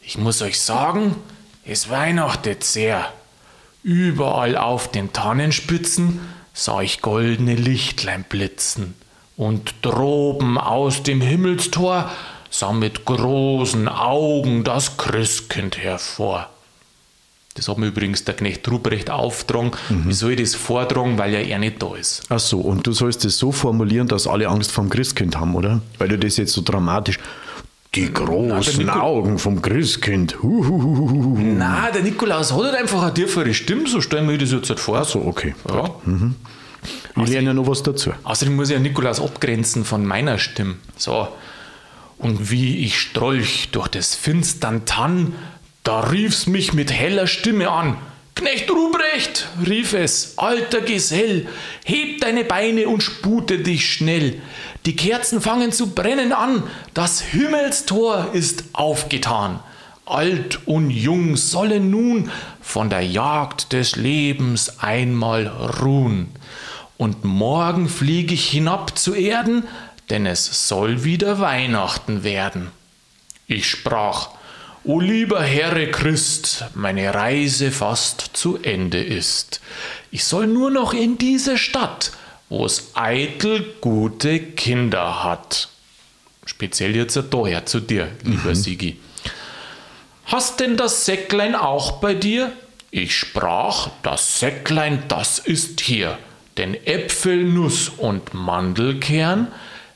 Ich 0.01 0.17
muss 0.17 0.41
euch 0.41 0.61
sagen, 0.61 1.15
es 1.65 1.91
weihnachtet 1.91 2.65
sehr. 2.65 3.13
Überall 3.83 4.57
auf 4.57 4.91
den 4.91 5.13
Tannenspitzen 5.13 6.21
sah 6.55 6.81
ich 6.81 7.03
goldene 7.03 7.55
Lichtlein 7.55 8.25
blitzen. 8.27 8.95
Und 9.37 9.75
droben 9.83 10.57
aus 10.57 11.03
dem 11.03 11.21
Himmelstor 11.21 12.11
sah 12.51 12.73
mit 12.73 13.05
großen 13.05 13.89
Augen 13.89 14.65
das 14.65 14.97
Christkind 14.97 15.77
hervor. 15.77 16.49
Das 17.55 17.69
hat 17.69 17.79
mir 17.79 17.87
übrigens 17.87 18.25
der 18.25 18.35
Knecht 18.35 18.71
Ruprecht 18.71 19.11
aufgetragen. 19.11 19.73
Mhm. 19.89 20.11
Ich 20.11 20.19
soll 20.19 20.37
das 20.37 20.55
vortragen, 20.55 21.19
weil 21.19 21.33
ja 21.33 21.41
er 21.41 21.59
nicht 21.59 21.83
da 21.83 21.95
ist. 21.95 22.23
Ach 22.29 22.39
so, 22.39 22.61
und 22.61 22.87
du 22.87 22.93
sollst 22.93 23.25
das 23.25 23.39
so 23.39 23.51
formulieren, 23.51 24.09
dass 24.09 24.27
alle 24.27 24.49
Angst 24.49 24.73
vom 24.73 24.91
Christkind 24.91 25.39
haben, 25.39 25.55
oder? 25.55 25.81
Weil 25.99 26.09
du 26.09 26.19
das 26.19 26.37
jetzt 26.37 26.53
so 26.53 26.63
dramatisch. 26.63 27.19
Die 27.95 28.13
großen 28.13 28.85
Nein, 28.85 29.01
Augen 29.01 29.39
vom 29.39 29.63
Christkind. 29.63 30.43
Huhuhuhu. 30.43 31.39
Nein, 31.39 31.93
der 31.95 32.03
Nikolaus 32.03 32.53
hat 32.53 32.63
halt 32.63 32.75
einfach 32.75 33.03
eine 33.03 33.15
tiefere 33.15 33.55
Stimme, 33.55 33.89
so 33.89 34.03
stellen 34.03 34.29
wir 34.29 34.37
das 34.37 34.53
jetzt 34.53 34.69
halt 34.69 34.81
vor. 34.81 34.99
Ach 34.99 35.07
so, 35.07 35.25
okay. 35.25 35.55
Ja. 35.67 35.89
Mhm. 36.05 36.35
Ich 37.17 37.31
lerne 37.31 37.49
ja 37.49 37.55
noch 37.55 37.67
was 37.67 37.83
dazu. 37.83 38.13
Außerdem 38.25 38.57
muss 38.57 38.69
ich 38.69 38.75
ja 38.75 38.81
Nikolaus 38.81 39.21
abgrenzen 39.21 39.85
von 39.85 40.05
meiner 40.05 40.39
Stimme. 40.39 40.77
So. 40.97 41.29
Und 42.19 42.51
wie 42.51 42.85
ich 42.85 42.99
strolch 42.99 43.69
durch 43.73 43.89
das 43.89 44.15
finstern 44.15 44.85
Tann, 44.85 45.35
da 45.85 46.01
rief's 46.01 46.47
mich 46.47 46.73
mit 46.73 46.93
heller 46.93 47.27
Stimme 47.27 47.71
an. 47.71 47.97
Knecht 48.35 48.71
Ruprecht, 48.71 49.49
rief 49.67 49.95
es, 49.95 50.37
alter 50.37 50.83
Gesell, 50.83 51.49
heb 51.85 52.21
deine 52.21 52.45
Beine 52.45 52.87
und 52.87 53.03
spute 53.03 53.61
dich 53.61 53.91
schnell. 53.91 54.43
Die 54.85 54.95
Kerzen 54.95 55.41
fangen 55.41 55.73
zu 55.73 55.95
brennen 55.95 56.33
an, 56.33 56.63
das 56.93 57.23
Himmelstor 57.23 58.35
ist 58.35 58.65
aufgetan. 58.75 59.61
Alt 60.05 60.61
und 60.67 60.91
Jung 60.91 61.37
sollen 61.37 61.91
nun 61.91 62.31
von 62.61 62.91
der 62.91 63.01
Jagd 63.01 63.73
des 63.73 63.97
Lebens 63.97 64.81
einmal 64.81 65.47
ruhen. 65.81 66.29
Und 66.99 67.25
morgen 67.25 67.89
flieg 67.89 68.33
ich 68.33 68.49
hinab 68.49 68.99
zu 68.99 69.15
Erden, 69.15 69.65
denn 70.11 70.27
es 70.27 70.69
soll 70.69 71.05
wieder 71.05 71.41
Weihnachten 71.41 72.25
werden. 72.25 72.71
Ich 73.47 73.69
sprach, 73.69 74.31
O 74.85 75.01
lieber 75.01 75.43
Herr 75.43 75.87
Christ, 75.91 76.65
meine 76.75 77.13
Reise 77.13 77.73
fast 77.73 78.31
zu 78.35 78.59
Ende 78.63 79.03
ist. 79.03 79.61
Ich 80.13 80.25
soll 80.25 80.47
nur 80.47 80.71
noch 80.71 80.95
in 80.95 81.19
diese 81.19 81.59
Stadt, 81.59 82.13
wo 82.49 82.65
es 82.65 82.93
eitel 82.95 83.75
gute 83.81 84.39
Kinder 84.39 85.25
hat. 85.25 85.71
Speziell 86.45 86.95
jetzt 86.95 87.21
daher 87.31 87.67
zu 87.67 87.81
dir, 87.81 88.13
lieber 88.23 88.51
mhm. 88.51 88.55
Sigi. 88.55 89.01
Hast 90.27 90.61
denn 90.61 90.77
das 90.77 91.05
Säcklein 91.05 91.57
auch 91.57 92.01
bei 92.01 92.15
dir? 92.15 92.53
Ich 92.93 93.17
sprach, 93.17 93.91
das 94.05 94.39
Säcklein, 94.39 95.03
das 95.09 95.41
ist 95.41 95.81
hier. 95.81 96.17
Denn 96.57 96.75
Äpfel, 96.87 97.45
Nuss 97.45 97.89
und 97.89 98.35
Mandelkern 98.35 99.49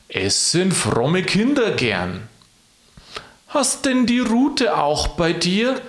essen 0.07 0.71
fromme 0.71 1.23
Kinder 1.23 1.71
gern. 1.71 2.27
Hast 3.47 3.85
denn 3.85 4.05
die 4.05 4.19
Rute 4.19 4.77
auch 4.77 5.09
bei 5.09 5.33
dir? 5.33 5.81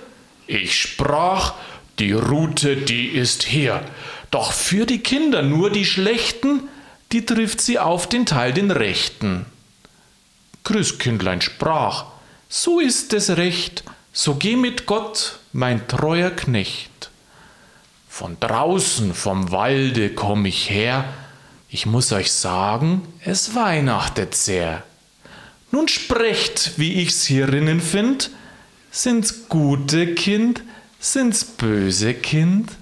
Ich 0.47 0.79
sprach, 0.79 1.53
die 1.99 2.11
Rute, 2.11 2.75
die 2.75 3.07
ist 3.07 3.43
hier. 3.43 3.83
Doch 4.31 4.51
für 4.51 4.85
die 4.85 4.99
Kinder 4.99 5.43
nur 5.43 5.69
die 5.69 5.85
Schlechten, 5.85 6.67
die 7.11 7.25
trifft 7.25 7.61
sie 7.61 7.77
auf 7.77 8.09
den 8.09 8.25
Teil 8.25 8.51
den 8.51 8.71
Rechten. 8.71 9.45
Christkindlein 10.63 11.41
sprach, 11.41 12.05
so 12.49 12.79
ist 12.79 13.13
es 13.13 13.37
recht, 13.37 13.83
so 14.11 14.35
geh 14.35 14.55
mit 14.55 14.85
Gott, 14.85 15.39
mein 15.51 15.87
treuer 15.87 16.31
Knecht. 16.31 17.11
Von 18.15 18.37
draußen 18.39 19.15
vom 19.15 19.51
Walde 19.51 20.11
komm 20.11 20.45
ich 20.45 20.69
her, 20.69 21.05
ich 21.67 21.87
muss 21.87 22.11
euch 22.11 22.31
sagen, 22.31 23.01
es 23.25 23.55
weihnachtet 23.55 24.35
sehr. 24.35 24.83
Nun 25.71 25.87
sprecht, 25.87 26.73
wie 26.77 27.01
ich's 27.01 27.25
hierinnen 27.25 27.81
find. 27.81 28.29
Sind's 28.91 29.49
gute 29.49 30.13
Kind? 30.13 30.61
Sind's 30.99 31.43
böse 31.43 32.13
Kind? 32.13 32.73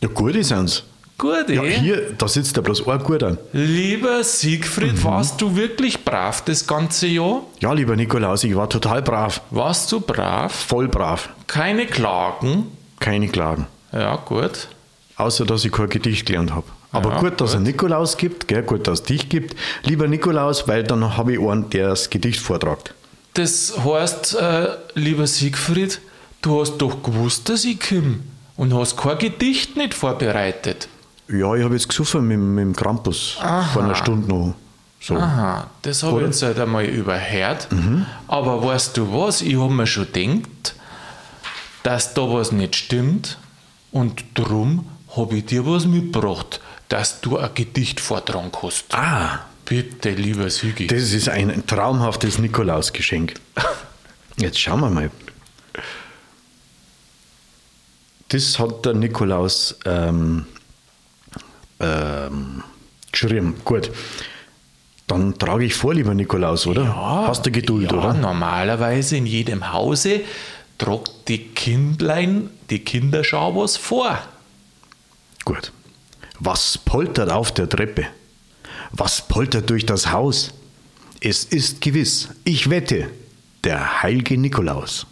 Ja, 0.00 0.08
gute 0.08 0.42
sind's. 0.42 0.82
Gute? 1.16 1.54
Ja, 1.54 1.62
hier, 1.62 2.14
da 2.18 2.26
sitzt 2.26 2.56
ja 2.56 2.62
bloß 2.62 2.88
ein 2.88 3.04
guter. 3.04 3.38
Lieber 3.52 4.24
Siegfried, 4.24 4.94
mhm. 4.94 5.04
warst 5.04 5.40
du 5.40 5.54
wirklich 5.54 6.04
brav 6.04 6.42
das 6.44 6.66
ganze 6.66 7.06
Jahr? 7.06 7.42
Ja, 7.60 7.72
lieber 7.72 7.94
Nikolaus, 7.94 8.42
ich 8.42 8.56
war 8.56 8.68
total 8.68 9.00
brav. 9.00 9.42
Warst 9.52 9.92
du 9.92 10.00
brav? 10.00 10.52
Voll 10.52 10.88
brav. 10.88 11.28
Keine 11.46 11.86
Klagen? 11.86 12.66
Keine 12.98 13.28
Klagen. 13.28 13.68
Ja, 13.96 14.16
gut. 14.16 14.68
Außer, 15.16 15.46
dass 15.46 15.64
ich 15.64 15.72
kein 15.72 15.88
Gedicht 15.88 16.26
gelernt 16.26 16.52
habe. 16.54 16.66
Aber 16.92 17.10
ja, 17.10 17.20
gut, 17.20 17.40
dass 17.40 17.54
es 17.54 17.60
Nikolaus 17.60 18.16
gibt, 18.16 18.48
gell? 18.48 18.62
gut, 18.62 18.86
dass 18.86 19.00
es 19.00 19.06
dich 19.06 19.28
gibt. 19.28 19.56
Lieber 19.82 20.06
Nikolaus, 20.08 20.68
weil 20.68 20.82
dann 20.82 21.16
habe 21.16 21.34
ich 21.34 21.40
einen, 21.40 21.68
der 21.70 21.88
das 21.88 22.10
Gedicht 22.10 22.40
vortragt. 22.40 22.94
Das 23.34 23.74
heißt, 23.84 24.36
äh, 24.40 24.68
lieber 24.94 25.26
Siegfried, 25.26 26.00
du 26.42 26.60
hast 26.60 26.78
doch 26.78 27.02
gewusst, 27.02 27.48
dass 27.48 27.64
ich 27.64 27.80
komme 27.80 28.20
und 28.56 28.74
hast 28.74 28.96
kein 28.96 29.18
Gedicht 29.18 29.76
nicht 29.76 29.94
vorbereitet. 29.94 30.88
Ja, 31.28 31.54
ich 31.54 31.64
habe 31.64 31.74
jetzt 31.74 31.88
gesoffen 31.88 32.26
mit, 32.26 32.38
mit 32.38 32.64
dem 32.64 32.76
Krampus 32.76 33.36
Aha. 33.40 33.62
vor 33.72 33.82
einer 33.82 33.94
Stunde 33.94 34.28
noch. 34.28 34.54
So. 35.00 35.16
Aha, 35.16 35.68
das 35.82 36.02
habe 36.02 36.20
ich 36.20 36.26
jetzt 36.26 36.42
halt 36.42 36.58
einmal 36.58 36.84
überhört. 36.84 37.70
Mhm. 37.70 38.06
Aber 38.28 38.64
weißt 38.64 38.96
du 38.96 39.12
was, 39.12 39.42
ich 39.42 39.58
habe 39.58 39.72
mir 39.72 39.86
schon 39.86 40.10
gedacht, 40.12 40.74
dass 41.82 42.14
da 42.14 42.22
was 42.22 42.52
nicht 42.52 42.74
stimmt 42.76 43.38
und 43.96 44.24
drum 44.34 44.86
habe 45.16 45.36
ich 45.36 45.46
dir 45.46 45.66
was 45.66 45.86
mitgebracht 45.86 46.60
dass 46.88 47.20
du 47.20 47.38
ein 47.38 47.50
Gedicht 47.54 48.00
vortragen 48.00 48.50
kannst. 48.52 48.94
Ah. 48.94 49.40
Bitte, 49.64 50.10
lieber 50.10 50.48
Sügi. 50.48 50.86
Das 50.86 51.12
ist 51.12 51.28
ein 51.28 51.66
traumhaftes 51.66 52.38
Nikolausgeschenk. 52.38 53.34
Jetzt 54.36 54.60
schauen 54.60 54.80
wir 54.80 54.90
mal. 54.90 55.10
Das 58.28 58.58
hat 58.60 58.84
der 58.84 58.94
Nikolaus 58.94 59.76
ähm, 59.84 60.46
ähm, 61.80 62.62
geschrieben. 63.10 63.56
Gut. 63.64 63.90
Dann 65.08 65.36
trage 65.36 65.64
ich 65.64 65.74
vor, 65.74 65.94
lieber 65.94 66.14
Nikolaus, 66.14 66.66
oder? 66.66 66.84
Ja, 66.84 67.24
Hast 67.26 67.46
du 67.46 67.50
Geduld, 67.50 67.90
ja, 67.90 67.98
oder? 67.98 68.14
Normalerweise 68.14 69.16
in 69.16 69.26
jedem 69.26 69.72
Hause 69.72 70.20
tragt 70.78 71.28
die 71.28 71.48
Kindlein, 71.48 72.50
die 72.70 72.80
Kinderschau 72.80 73.56
was 73.56 73.76
vor. 73.76 74.18
Gut. 75.44 75.72
Was 76.38 76.76
poltert 76.78 77.30
auf 77.30 77.52
der 77.52 77.68
Treppe? 77.68 78.06
Was 78.90 79.26
poltert 79.26 79.70
durch 79.70 79.86
das 79.86 80.10
Haus? 80.12 80.52
Es 81.20 81.44
ist 81.44 81.80
gewiss, 81.80 82.28
ich 82.44 82.68
wette, 82.68 83.10
der 83.64 84.02
heilige 84.02 84.36
Nikolaus. 84.36 85.06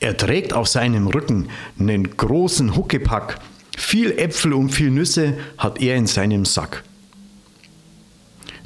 Er 0.00 0.16
trägt 0.16 0.52
auf 0.52 0.68
seinem 0.68 1.06
Rücken 1.06 1.48
einen 1.78 2.16
großen 2.16 2.76
Huckepack. 2.76 3.38
Viel 3.76 4.12
Äpfel 4.18 4.52
und 4.52 4.70
viel 4.70 4.90
Nüsse 4.90 5.38
hat 5.58 5.80
er 5.80 5.96
in 5.96 6.06
seinem 6.06 6.44
Sack. 6.44 6.84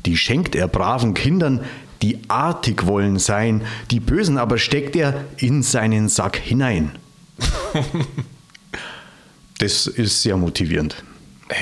Die 0.07 0.17
schenkt 0.17 0.55
er 0.55 0.69
braven 0.69 1.15
Kindern, 1.15 1.65
die 2.05 2.19
artig 2.29 2.85
wollen 2.85 3.19
sein, 3.19 3.63
die 3.91 3.99
Bösen 3.99 4.37
aber 4.37 4.59
steckt 4.59 4.95
er 4.95 5.25
in 5.39 5.63
seinen 5.63 6.11
Sack 6.11 6.37
hinein. 6.37 6.91
das 9.59 9.87
ist 9.87 10.21
sehr 10.21 10.37
motivierend. 10.37 11.03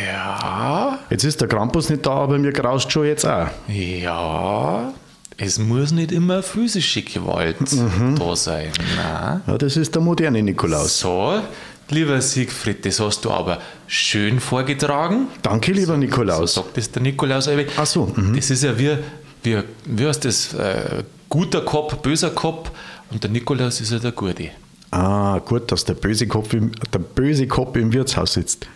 Ja. 0.04 0.98
Jetzt 1.10 1.22
ist 1.22 1.40
der 1.40 1.46
Krampus 1.46 1.90
nicht 1.90 2.04
da, 2.04 2.10
aber 2.10 2.38
mir 2.38 2.52
graust 2.52 2.90
schon 2.90 3.06
jetzt 3.06 3.24
auch. 3.24 3.46
Ja. 3.68 4.92
Es 5.36 5.60
muss 5.60 5.92
nicht 5.92 6.10
immer 6.10 6.42
physische 6.42 7.02
Gewalt 7.02 7.60
mhm. 7.72 8.16
da 8.18 8.34
sein. 8.34 8.72
Nein. 8.96 9.42
Ja, 9.46 9.58
das 9.58 9.76
ist 9.76 9.94
der 9.94 10.02
moderne 10.02 10.42
Nikolaus. 10.42 10.98
So, 10.98 11.40
lieber 11.88 12.20
Siegfried, 12.20 12.84
das 12.84 12.98
hast 12.98 13.24
du 13.24 13.30
aber 13.30 13.60
schön 13.86 14.40
vorgetragen. 14.40 15.28
Danke, 15.42 15.70
lieber 15.70 15.96
Nikolaus. 15.96 16.54
So 16.54 16.62
sagt 16.62 16.78
das 16.78 16.90
der 16.90 17.02
Nikolaus. 17.02 17.48
Ach 17.76 17.86
so, 17.86 18.12
mhm. 18.16 18.34
Das 18.34 18.50
ist 18.50 18.64
ja 18.64 18.76
wie, 18.76 18.96
wie, 19.42 19.62
wie 19.84 20.06
heißt 20.06 20.24
das? 20.24 20.54
Äh, 20.54 21.04
guter 21.28 21.62
Kopf, 21.62 21.96
böser 21.96 22.30
Kopf. 22.30 22.70
Und 23.10 23.22
der 23.22 23.30
Nikolaus 23.30 23.80
ist 23.80 23.92
ja 23.92 23.98
der 23.98 24.12
Gute. 24.12 24.50
Ah, 24.90 25.38
gut, 25.38 25.72
dass 25.72 25.84
der 25.84 25.94
böse 25.94 26.26
Kopf 26.26 26.52
im, 26.52 26.72
der 26.92 26.98
böse 26.98 27.46
Kopf 27.46 27.76
im 27.76 27.92
Wirtshaus 27.92 28.34
sitzt. 28.34 28.66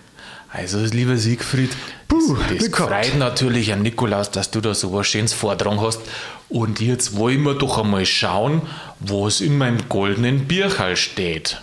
Also, 0.51 0.79
lieber 0.79 1.17
Siegfried, 1.17 1.71
Puh, 2.09 2.37
das, 2.49 2.71
das 2.71 2.79
freut 2.79 3.19
natürlich 3.19 3.73
an 3.73 3.83
Nikolaus, 3.83 4.31
dass 4.31 4.51
du 4.51 4.61
da 4.61 4.75
so 4.75 4.93
was 4.93 5.07
Schönes 5.07 5.33
vortragen 5.33 5.81
hast. 5.81 6.01
Und 6.49 6.81
jetzt 6.81 7.17
wollen 7.17 7.43
wir 7.43 7.55
doch 7.55 7.79
einmal 7.79 8.07
schauen, 8.07 8.63
was 9.01 9.41
in 9.41 9.59
meinem 9.59 9.89
goldenen 9.89 10.47
Birchal 10.47 10.97
steht. 10.97 11.61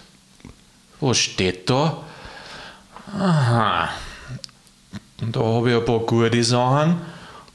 Was 1.00 1.18
steht 1.18 1.70
da? 1.70 2.04
Aha. 3.18 3.90
Und 5.22 5.36
da 5.36 5.40
habe 5.40 5.72
ich 5.72 5.78
ein 5.78 5.86
paar 5.86 6.00
gute 6.00 6.44
Sachen, 6.44 6.98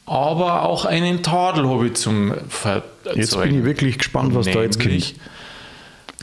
aber 0.09 0.63
auch 0.65 0.85
einen 0.85 1.23
Tadel 1.23 1.69
habe 1.69 1.87
ich 1.89 1.95
zum 1.95 2.35
Verzeihen. 2.49 2.83
Jetzt 3.19 3.39
bin 3.41 3.59
ich 3.59 3.65
wirklich 3.65 3.99
gespannt, 3.99 4.35
was 4.35 4.47
da 4.47 4.63
jetzt 4.63 4.79
Nämlich- 4.79 5.15
kommt. 5.15 5.29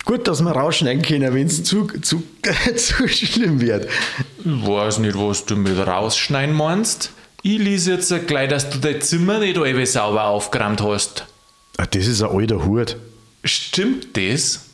Gut, 0.06 0.27
dass 0.27 0.42
wir 0.44 0.51
rausschneiden 0.51 1.01
können, 1.01 1.34
wenn 1.34 1.48
es 1.48 1.63
zu, 1.63 1.88
zu, 2.01 2.22
zu 2.75 3.08
schlimm 3.08 3.60
wird. 3.60 3.88
Ich 4.39 4.46
weiß 4.68 5.00
nicht, 5.00 5.18
was 5.18 5.46
du 5.46 5.56
mit 5.56 5.77
rausschneiden 5.80 6.54
meinst. 6.56 7.10
Ich 7.42 7.58
lese 7.58 7.94
jetzt 7.94 8.13
gleich, 8.27 8.50
dass 8.50 8.70
du 8.70 8.77
dein 8.77 9.01
Zimmer 9.01 9.39
nicht 9.39 9.58
alle 9.58 9.86
sauber 9.86 10.25
aufgeräumt 10.25 10.82
hast. 10.82 11.25
Ah, 11.77 11.86
Das 11.89 12.06
ist 12.06 12.22
ein 12.22 12.30
alter 12.30 12.63
Hut. 12.65 12.98
Stimmt 13.44 14.15
das? 14.15 14.65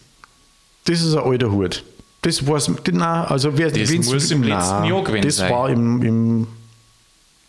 Das 0.86 1.02
ist 1.02 1.14
ein 1.16 1.24
alter 1.24 1.52
Hut. 1.52 1.84
Das 2.24 2.46
weiß 2.46 2.70
nein, 2.92 3.02
also 3.02 3.58
wer 3.58 3.72
Das 3.72 3.90
muss 3.94 4.32
im 4.32 4.42
nein, 4.42 4.50
letzten 4.50 4.84
Jahr 4.86 5.04
gewesen 5.04 5.26
Das 5.26 5.36
sein. 5.38 5.52
war 5.52 5.70
im, 5.70 6.02
im 6.04 6.48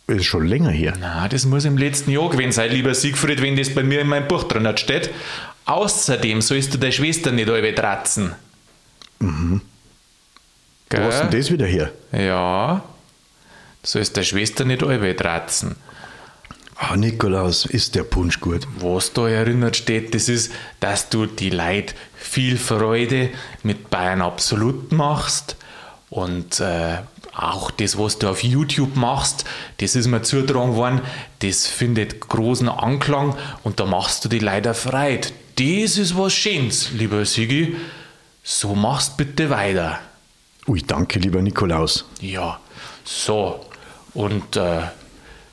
ist 0.07 0.25
schon 0.25 0.45
länger 0.45 0.71
her. 0.71 0.93
Na, 0.99 1.27
das 1.27 1.45
muss 1.45 1.65
im 1.65 1.77
letzten 1.77 2.11
Jahr 2.11 2.29
gewesen 2.29 2.51
sein, 2.51 2.71
lieber 2.71 2.93
Siegfried, 2.93 3.41
wenn 3.41 3.55
das 3.55 3.73
bei 3.73 3.83
mir 3.83 4.01
in 4.01 4.07
meinem 4.07 4.27
Buch 4.27 4.43
drin 4.43 4.77
steht. 4.77 5.09
Außerdem 5.65 6.41
sollst 6.41 6.73
du 6.73 6.77
deine 6.77 6.91
Schwester 6.91 7.31
nicht 7.31 7.49
alle 7.49 7.73
tratzen. 7.73 8.35
Mhm. 9.19 9.61
Wo 10.89 10.97
hast 10.99 11.21
denn 11.21 11.31
das 11.31 11.51
wieder 11.51 11.65
her? 11.65 11.91
Ja. 12.11 12.83
Du 13.81 13.87
sollst 13.87 14.15
deine 14.15 14.25
Schwester 14.25 14.65
nicht 14.65 14.83
alle 14.83 15.15
tratzen. 15.15 15.75
Ah, 16.75 16.97
Nikolaus, 16.97 17.65
ist 17.65 17.95
der 17.95 18.03
Punsch 18.03 18.41
gut. 18.41 18.67
Was 18.79 19.13
da 19.13 19.29
erinnert 19.29 19.77
steht, 19.77 20.13
das 20.13 20.27
ist, 20.27 20.51
dass 20.79 21.09
du 21.09 21.27
die 21.27 21.49
Leid 21.49 21.95
viel 22.15 22.57
Freude 22.57 23.29
mit 23.61 23.89
Bayern 23.89 24.21
Absolut 24.21 24.91
machst 24.91 25.55
und 26.09 26.59
äh, 26.59 26.97
auch 27.35 27.71
das, 27.71 27.97
was 27.97 28.19
du 28.19 28.29
auf 28.29 28.43
YouTube 28.43 28.95
machst, 28.95 29.45
das 29.77 29.95
ist 29.95 30.07
mir 30.07 30.21
zugetragen 30.21 30.75
worden, 30.75 31.01
das 31.39 31.67
findet 31.67 32.19
großen 32.21 32.69
Anklang 32.69 33.35
und 33.63 33.79
da 33.79 33.85
machst 33.85 34.25
du 34.25 34.29
die 34.29 34.39
Leute 34.39 34.73
freit. 34.73 35.33
Das 35.55 35.97
ist 35.97 36.17
was 36.17 36.33
Schönes, 36.33 36.91
lieber 36.91 37.25
Sigi. 37.25 37.75
So 38.43 38.75
machst 38.75 39.17
bitte 39.17 39.49
weiter. 39.49 39.99
Ui, 40.67 40.81
danke, 40.81 41.19
lieber 41.19 41.41
Nikolaus. 41.41 42.05
Ja, 42.21 42.59
so. 43.03 43.65
Und 44.13 44.55
äh, 44.55 44.81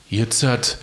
jetzt 0.09 0.43
hat, 0.43 0.77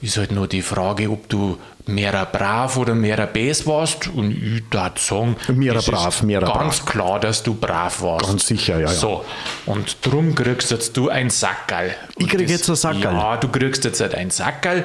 ist 0.00 0.16
halt 0.16 0.30
nur 0.32 0.46
die 0.46 0.62
Frage, 0.62 1.10
ob 1.10 1.28
du 1.28 1.58
mehrer 1.86 2.26
brav 2.26 2.76
oder 2.76 2.94
mehrer 2.94 3.26
bes 3.26 3.66
warst. 3.66 4.06
Und 4.08 4.30
ich 4.30 4.42
würde 4.72 4.92
sagen, 5.00 5.36
Mehrer 5.48 5.82
brav, 5.82 6.22
mehrer 6.22 6.52
ganz 6.52 6.84
klar, 6.84 7.18
dass 7.18 7.42
du 7.42 7.54
brav 7.54 8.00
warst. 8.02 8.26
Ganz 8.26 8.46
sicher, 8.46 8.74
ja, 8.74 8.88
ja. 8.88 8.88
So, 8.88 9.24
und 9.66 9.96
drum 10.02 10.34
kriegst 10.34 10.70
jetzt 10.70 10.96
du 10.96 11.08
ein 11.08 11.30
Sackerl. 11.30 11.94
Ich 12.16 12.28
krieg 12.28 12.48
jetzt 12.48 12.68
ein 12.68 12.76
Sackerl? 12.76 13.14
Ja, 13.14 13.36
du 13.38 13.48
kriegst 13.48 13.84
jetzt 13.84 14.00
halt 14.00 14.14
ein 14.14 14.30
Sackerl. 14.30 14.84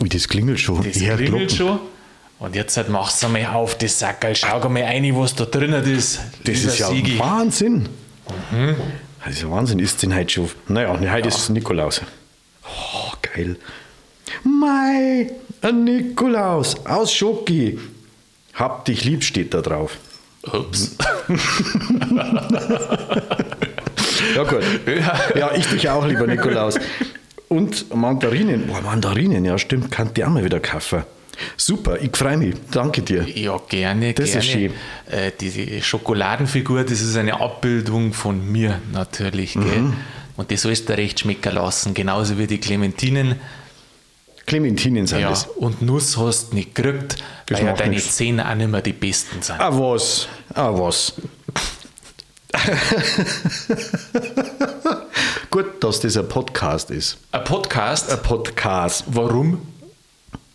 Ui, 0.00 0.08
das 0.08 0.28
klingelt 0.28 0.58
schon. 0.58 0.82
Das 0.82 0.96
Ich 0.96 1.06
hör 1.06 1.16
klingelt 1.16 1.50
Glocken. 1.50 1.56
schon. 1.56 1.80
Und 2.40 2.56
jetzt 2.56 2.76
halt 2.76 2.88
machst 2.88 3.22
du 3.22 3.26
einmal 3.26 3.46
auf 3.46 3.78
das 3.78 3.98
Sackerl. 3.98 4.34
Schau 4.34 4.68
mal 4.68 4.82
rein, 4.82 5.04
was 5.16 5.34
da 5.36 5.44
drinnen 5.44 5.84
ist. 5.84 6.20
Das 6.44 6.58
ist 6.58 6.78
ja 6.78 6.88
Sigi. 6.88 7.18
Wahnsinn. 7.18 7.88
Das 9.24 9.34
ist 9.34 9.42
ja 9.42 9.50
Wahnsinn. 9.50 9.78
Ist 9.78 10.02
denn 10.02 10.14
heute 10.14 10.32
schon? 10.32 10.50
Naja, 10.68 10.98
heute 11.12 11.28
ist 11.28 11.48
Nikolaus. 11.50 12.00
Oh, 12.66 13.03
geil. 13.34 13.56
Mei, 14.42 15.30
ein 15.62 15.84
Nikolaus 15.84 16.84
aus 16.86 17.12
Schoki. 17.12 17.78
Hab 18.54 18.84
dich 18.84 19.04
lieb 19.04 19.24
steht 19.24 19.52
da 19.54 19.60
drauf. 19.60 19.96
Ups. 20.52 20.96
Ja, 24.34 24.42
gut. 24.44 24.62
Ja, 25.36 25.52
ich 25.56 25.66
dich 25.66 25.88
auch, 25.88 26.06
lieber 26.06 26.26
Nikolaus. 26.26 26.76
Und 27.48 27.94
Mandarinen. 27.94 28.66
Boah, 28.66 28.80
Mandarinen, 28.82 29.44
ja, 29.44 29.58
stimmt. 29.58 29.90
Kann 29.90 30.12
die 30.14 30.24
auch 30.24 30.30
mal 30.30 30.44
wieder 30.44 30.60
kaufen. 30.60 31.04
Super, 31.56 32.00
ich 32.00 32.16
freue 32.16 32.36
mich. 32.36 32.54
Danke 32.70 33.02
dir. 33.02 33.26
Ja, 33.28 33.58
gerne, 33.68 34.14
Das 34.14 34.30
gerne. 34.32 34.40
ist 34.44 34.50
schön. 34.52 34.72
Äh, 35.10 35.32
diese 35.40 35.82
Schokoladenfigur, 35.82 36.84
das 36.84 37.00
ist 37.00 37.16
eine 37.16 37.40
Abbildung 37.40 38.12
von 38.12 38.50
mir 38.50 38.80
natürlich. 38.92 39.56
Mhm. 39.56 39.94
Und 40.36 40.50
das 40.50 40.62
sollst 40.62 40.88
du 40.88 40.96
recht 40.96 41.20
schmecken 41.20 41.54
lassen, 41.54 41.94
genauso 41.94 42.36
wie 42.38 42.46
die 42.46 42.58
Clementinen. 42.58 43.40
Clementinen 44.46 45.06
sind 45.06 45.20
Ja, 45.20 45.30
das. 45.30 45.46
und 45.46 45.80
Nuss 45.80 46.16
hast 46.18 46.50
du 46.50 46.56
nicht 46.56 46.74
gekriegt, 46.74 47.16
Das 47.46 47.58
weil 47.60 47.66
ja 47.66 47.72
deine 47.74 47.94
nichts. 47.94 48.16
Zähne 48.16 48.48
auch 48.48 48.54
nicht 48.54 48.68
mehr 48.70 48.82
die 48.82 48.92
besten 48.92 49.40
sind. 49.42 49.58
Ah, 49.60 49.70
was? 49.72 50.26
Ah, 50.54 50.70
was? 50.72 51.14
Gut, 55.50 55.82
dass 55.82 56.00
das 56.00 56.16
ein 56.16 56.28
Podcast 56.28 56.90
ist. 56.90 57.16
Ein 57.32 57.44
Podcast, 57.44 58.10
Ein 58.10 58.22
Podcast. 58.22 59.04
warum? 59.06 59.60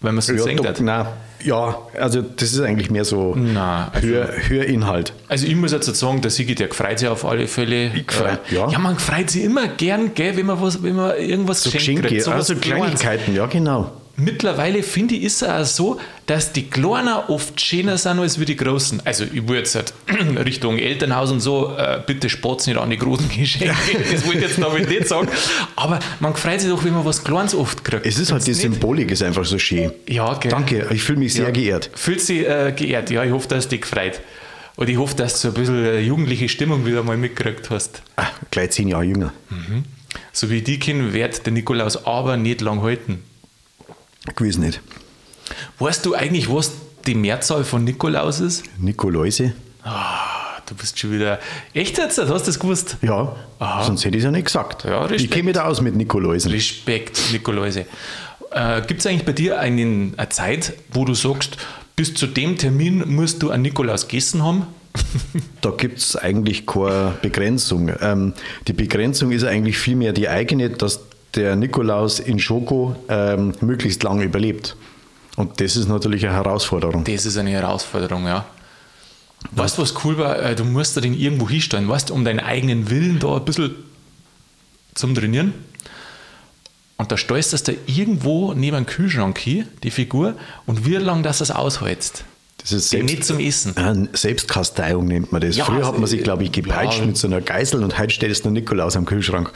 Weil 0.01 0.11
man 0.13 0.21
so 0.21 0.33
Ja, 0.33 0.43
singt 0.43 0.59
doch, 0.59 0.65
hat. 0.65 0.79
nein, 0.81 1.07
ja, 1.43 1.77
also 1.99 2.21
das 2.21 2.51
ist 2.53 2.59
eigentlich 2.61 2.89
mehr 2.91 3.05
so 3.05 3.35
Na, 3.35 3.89
also- 3.93 4.07
Hör, 4.07 4.29
Hörinhalt. 4.47 5.13
Also 5.27 5.47
ich 5.47 5.55
muss 5.55 5.71
jetzt 5.71 5.93
sagen, 5.95 6.21
der 6.21 6.31
Sigi, 6.31 6.55
der 6.55 6.69
freut 6.69 6.99
sich 6.99 7.07
auf 7.07 7.25
alle 7.25 7.47
Fälle. 7.47 7.91
Ich 7.95 8.11
freu- 8.11 8.25
Äh, 8.29 8.55
ja. 8.55 8.69
ja, 8.69 8.79
man 8.79 8.97
freut 8.97 9.29
sich 9.29 9.43
immer 9.43 9.67
gern, 9.67 10.13
gell, 10.13 10.35
wenn 10.37 10.45
man, 10.45 10.61
was, 10.61 10.81
wenn 10.83 10.95
man 10.95 11.15
irgendwas 11.17 11.61
So 11.63 11.71
geschenkt 11.71 12.01
Geschenke, 12.03 12.07
kriegt. 12.09 12.23
So 12.23 12.31
also. 12.31 12.55
Kleinigkeiten, 12.55 13.35
ja 13.35 13.45
genau. 13.45 13.91
Mittlerweile 14.19 14.83
finde 14.83 15.15
ich, 15.15 15.23
ist 15.23 15.41
es 15.41 15.47
auch 15.49 15.65
so, 15.65 15.99
dass 16.25 16.51
die 16.53 16.69
Kleinen 16.69 17.13
oft 17.27 17.59
schöner 17.59 17.97
sind 17.97 18.19
als 18.19 18.39
wie 18.39 18.45
die 18.45 18.55
Großen. 18.55 19.01
Also, 19.05 19.23
ich 19.23 19.47
will 19.47 19.57
jetzt 19.57 19.75
halt 19.75 19.93
Richtung 20.45 20.77
Elternhaus 20.77 21.31
und 21.31 21.39
so, 21.39 21.75
äh, 21.77 22.01
bitte 22.05 22.29
spotz 22.29 22.67
nicht 22.67 22.77
an 22.77 22.89
die 22.89 22.97
großen 22.97 23.29
Geschenke. 23.35 23.73
Das 24.11 24.25
wollte 24.25 24.39
ich 24.39 24.43
jetzt 24.45 24.61
damit 24.61 24.89
nicht 24.89 25.07
sagen. 25.07 25.27
Aber 25.75 25.99
man 26.19 26.35
freut 26.35 26.61
sich 26.61 26.69
doch, 26.69 26.83
wenn 26.83 26.93
man 26.93 27.05
was 27.05 27.23
Kleines 27.23 27.55
oft 27.55 27.83
kriegt. 27.83 28.05
Es 28.05 28.19
ist 28.19 28.31
halt 28.31 28.45
die 28.45 28.51
nicht? 28.51 28.61
Symbolik 28.61 29.11
ist 29.11 29.23
einfach 29.23 29.45
so 29.45 29.57
schön. 29.57 29.91
Ja, 30.07 30.33
gell. 30.35 30.51
Danke, 30.51 30.87
ich 30.91 31.01
fühle 31.01 31.19
mich 31.19 31.33
sehr 31.33 31.45
Ja. 31.45 31.51
geehrt. 31.51 31.89
Fühlt 31.95 32.21
sich 32.21 32.47
äh, 32.47 32.73
geehrt. 32.75 33.09
Ja, 33.09 33.23
ich 33.23 33.31
hoffe, 33.31 33.47
dass 33.47 33.67
dich 33.67 33.81
gefreut. 33.81 34.19
Und 34.75 34.89
ich 34.89 34.97
hoffe, 34.97 35.15
dass 35.15 35.33
du 35.33 35.39
so 35.39 35.47
ein 35.49 35.53
bisschen 35.55 35.83
äh, 35.85 35.99
jugendliche 35.99 36.47
Stimmung 36.47 36.85
wieder 36.85 37.03
mal 37.03 37.17
mitgekriegt 37.17 37.69
hast. 37.69 38.01
Ah, 38.15 38.27
gleich 38.51 38.71
zehn 38.71 38.87
Jahre 38.87 39.03
jünger. 39.03 39.33
So 40.31 40.49
wie 40.49 40.61
die 40.61 40.79
kennen, 40.79 41.13
wird 41.13 41.45
der 41.45 41.53
Nikolaus 41.53 42.05
aber 42.05 42.37
nicht 42.37 42.61
lang 42.61 42.81
halten. 42.81 43.23
Gewiss 44.35 44.57
nicht. 44.57 44.81
Weißt 45.79 46.05
du 46.05 46.13
eigentlich, 46.15 46.51
was 46.51 46.71
die 47.05 47.15
Mehrzahl 47.15 47.63
von 47.63 47.83
Nikolaus 47.83 48.39
ist? 48.39 48.63
Nikoläuse? 48.77 49.53
Ah, 49.83 50.61
du 50.65 50.75
bist 50.75 50.99
schon 50.99 51.11
wieder. 51.13 51.39
Echt 51.73 51.97
jetzt? 51.97 52.17
Hast 52.17 52.29
du 52.29 52.33
das 52.37 52.59
gewusst? 52.59 52.97
Ja, 53.01 53.35
Aha. 53.59 53.83
sonst 53.83 54.05
hätte 54.05 54.17
ich 54.17 54.21
es 54.21 54.25
ja 54.25 54.31
nicht 54.31 54.45
gesagt. 54.45 54.83
Ja, 54.83 54.99
Respekt. 55.01 55.21
ich 55.21 55.31
kenne 55.31 55.43
mich 55.43 55.53
da 55.55 55.65
aus 55.65 55.81
mit 55.81 55.95
Nikoläusen. 55.95 56.51
Respekt, 56.51 57.19
Nikoläuse. 57.31 57.85
Äh, 58.51 58.81
Gibt 58.87 58.99
es 58.99 59.07
eigentlich 59.07 59.25
bei 59.25 59.31
dir 59.33 59.59
einen, 59.59 60.13
eine 60.17 60.29
Zeit, 60.29 60.73
wo 60.91 61.05
du 61.05 61.13
sagst, 61.13 61.57
bis 61.95 62.13
zu 62.13 62.27
dem 62.27 62.57
Termin 62.57 63.03
musst 63.07 63.41
du 63.43 63.49
einen 63.51 63.63
Nikolaus 63.63 64.07
gegessen 64.07 64.43
haben? 64.43 64.67
Da 65.61 65.71
gibt 65.71 65.99
es 65.99 66.15
eigentlich 66.15 66.65
keine 66.65 67.15
Begrenzung. 67.21 67.91
Ähm, 68.01 68.33
die 68.67 68.73
Begrenzung 68.73 69.31
ist 69.31 69.43
eigentlich 69.43 69.77
vielmehr 69.77 70.13
die 70.13 70.29
eigene, 70.29 70.69
dass 70.69 71.01
der 71.35 71.55
Nikolaus 71.55 72.19
in 72.19 72.39
Schoko 72.39 72.95
ähm, 73.07 73.53
möglichst 73.61 74.03
lange 74.03 74.23
überlebt. 74.23 74.75
Und 75.35 75.61
das 75.61 75.75
ist 75.75 75.87
natürlich 75.87 76.25
eine 76.25 76.35
Herausforderung. 76.35 77.03
Das 77.03 77.25
ist 77.25 77.37
eine 77.37 77.51
Herausforderung, 77.51 78.25
ja. 78.25 78.45
Weißt 79.51 79.77
du, 79.77 79.81
was 79.81 79.93
cool 80.03 80.17
war? 80.17 80.37
Äh, 80.41 80.55
Du 80.55 80.65
musst 80.65 80.97
da 80.97 81.01
den 81.01 81.13
irgendwo 81.13 81.47
hinstellen, 81.47 81.87
weißt 81.87 82.09
du, 82.09 82.13
um 82.13 82.25
deinen 82.25 82.39
eigenen 82.39 82.89
Willen 82.89 83.19
da 83.19 83.37
ein 83.37 83.45
bisschen 83.45 83.75
zum 84.95 85.15
Trainieren. 85.15 85.53
Und 86.97 87.11
da 87.11 87.15
stellst 87.15 87.53
du 87.53 87.55
das 87.55 87.63
da 87.63 87.71
irgendwo 87.85 88.53
neben 88.53 88.75
dem 88.75 88.85
Kühlschrank 88.85 89.37
hin, 89.37 89.65
die 89.83 89.91
Figur, 89.91 90.35
und 90.65 90.85
wie 90.85 90.95
lange 90.95 91.21
das 91.21 91.39
es 91.39 91.51
aushältst. 91.51 92.25
Das 92.61 92.71
ist 92.73 92.91
Den 92.91 93.05
nicht 93.05 93.23
zum 93.23 93.39
Essen. 93.39 93.73
Ah, 93.77 93.95
Selbstkasteiung 94.15 95.05
nennt 95.07 95.31
man 95.31 95.41
das. 95.41 95.55
Ja, 95.55 95.65
Früher 95.65 95.87
hat 95.87 95.97
man 95.97 96.07
sich, 96.07 96.19
äh, 96.19 96.23
glaube 96.23 96.43
ich, 96.43 96.51
gepeitscht 96.51 96.99
ja. 96.99 97.05
mit 97.05 97.17
so 97.17 97.27
einer 97.27 97.41
Geißel 97.41 97.83
und 97.83 97.97
heute 97.97 98.13
stellst 98.13 98.43
du 98.43 98.49
den 98.49 98.53
Nikolaus 98.53 98.95
am 98.95 99.05
Kühlschrank. 99.05 99.51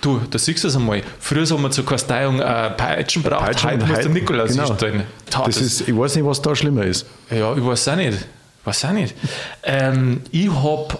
Du, 0.00 0.20
da 0.30 0.38
siehst 0.38 0.64
du 0.64 0.68
es 0.68 0.76
einmal. 0.76 1.02
Früher 1.20 1.46
haben 1.46 1.62
wir 1.62 1.70
zur 1.70 1.84
Kasteiung 1.84 2.40
äh, 2.40 2.70
Peitschen 2.70 3.22
braucht, 3.22 3.44
Peitschen 3.44 3.70
heute 3.70 3.86
muss 3.86 3.98
der 3.98 4.08
Nikolaus 4.08 4.50
genau. 4.50 4.66
hinstellen. 4.68 5.02
Ta, 5.30 5.44
Das 5.44 5.58
ist, 5.58 5.86
ich 5.86 5.96
weiß 5.96 6.16
nicht, 6.16 6.24
was 6.24 6.40
da 6.40 6.56
schlimmer 6.56 6.84
ist. 6.84 7.06
ja, 7.30 7.54
ich 7.56 7.64
weiß 7.64 7.88
auch 7.88 7.96
nicht. 7.96 8.18
Was 8.64 8.84
auch 8.84 8.92
nicht. 8.92 9.14
Ähm, 9.62 10.22
ich 10.32 10.50
habe 10.50 10.98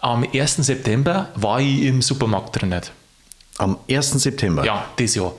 am 0.00 0.26
1. 0.32 0.56
September 0.56 1.28
war 1.34 1.60
ich 1.60 1.82
im 1.82 2.00
Supermarkt 2.00 2.60
drin. 2.60 2.74
Am 3.58 3.76
1. 3.90 4.12
September? 4.12 4.64
Ja, 4.64 4.86
das 4.96 5.14
Jahr. 5.14 5.32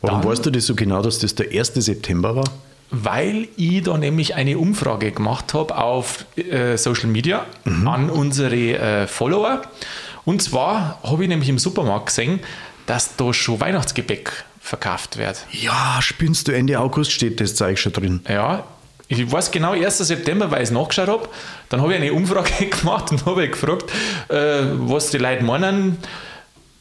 Warum 0.00 0.20
Dann- 0.20 0.30
weißt 0.30 0.46
du 0.46 0.50
das 0.50 0.66
so 0.66 0.74
genau, 0.74 1.02
dass 1.02 1.18
das 1.18 1.34
der 1.34 1.50
1. 1.50 1.72
September 1.74 2.36
war? 2.36 2.44
Weil 2.94 3.48
ich 3.56 3.82
da 3.82 3.96
nämlich 3.96 4.34
eine 4.34 4.58
Umfrage 4.58 5.12
gemacht 5.12 5.54
habe 5.54 5.78
auf 5.78 6.26
äh, 6.36 6.76
Social 6.76 7.08
Media 7.08 7.46
an 7.64 8.10
unsere 8.10 8.54
äh, 8.54 9.06
Follower. 9.06 9.62
Und 10.26 10.42
zwar 10.42 11.00
habe 11.02 11.22
ich 11.22 11.28
nämlich 11.28 11.48
im 11.48 11.58
Supermarkt 11.58 12.06
gesehen, 12.06 12.40
dass 12.86 13.16
da 13.16 13.32
schon 13.32 13.60
Weihnachtsgebäck 13.60 14.44
verkauft 14.60 15.16
wird. 15.16 15.46
Ja, 15.52 16.00
spinnst 16.00 16.48
du, 16.48 16.52
Ende 16.52 16.78
August 16.78 17.12
steht 17.12 17.40
das 17.40 17.54
Zeug 17.54 17.78
schon 17.78 17.94
drin. 17.94 18.20
Ja, 18.28 18.64
ich 19.08 19.30
weiß 19.30 19.50
genau, 19.50 19.72
1. 19.72 19.98
September, 19.98 20.50
weil 20.50 20.62
ich 20.62 20.68
es 20.68 20.70
nachgeschaut 20.70 21.08
habe. 21.08 21.28
Dann 21.68 21.80
habe 21.80 21.94
ich 21.94 22.00
eine 22.00 22.12
Umfrage 22.12 22.66
gemacht 22.80 23.10
und 23.10 23.24
habe 23.26 23.48
gefragt, 23.48 23.90
äh, 24.28 24.64
was 24.72 25.10
die 25.10 25.18
Leute 25.18 25.44
meinen, 25.44 25.98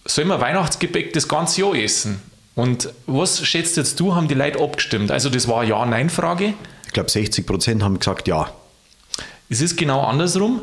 soll 0.05 0.25
man 0.25 0.41
Weihnachtsgebäck 0.41 1.13
das 1.13 1.27
ganze 1.27 1.61
Jahr 1.61 1.75
essen? 1.75 2.21
Und 2.55 2.89
was 3.07 3.45
schätzt 3.45 3.77
jetzt 3.77 3.99
du, 3.99 4.13
haben 4.15 4.27
die 4.27 4.33
Leute 4.33 4.59
abgestimmt? 4.61 5.11
Also 5.11 5.29
das 5.29 5.47
war 5.47 5.61
eine 5.61 5.69
Ja-Nein-Frage. 5.69 6.53
Ich 6.85 6.91
glaube, 6.93 7.09
60 7.09 7.45
Prozent 7.45 7.83
haben 7.83 7.97
gesagt 7.99 8.27
ja. 8.27 8.51
Es 9.49 9.61
ist 9.61 9.77
genau 9.77 10.01
andersrum. 10.03 10.61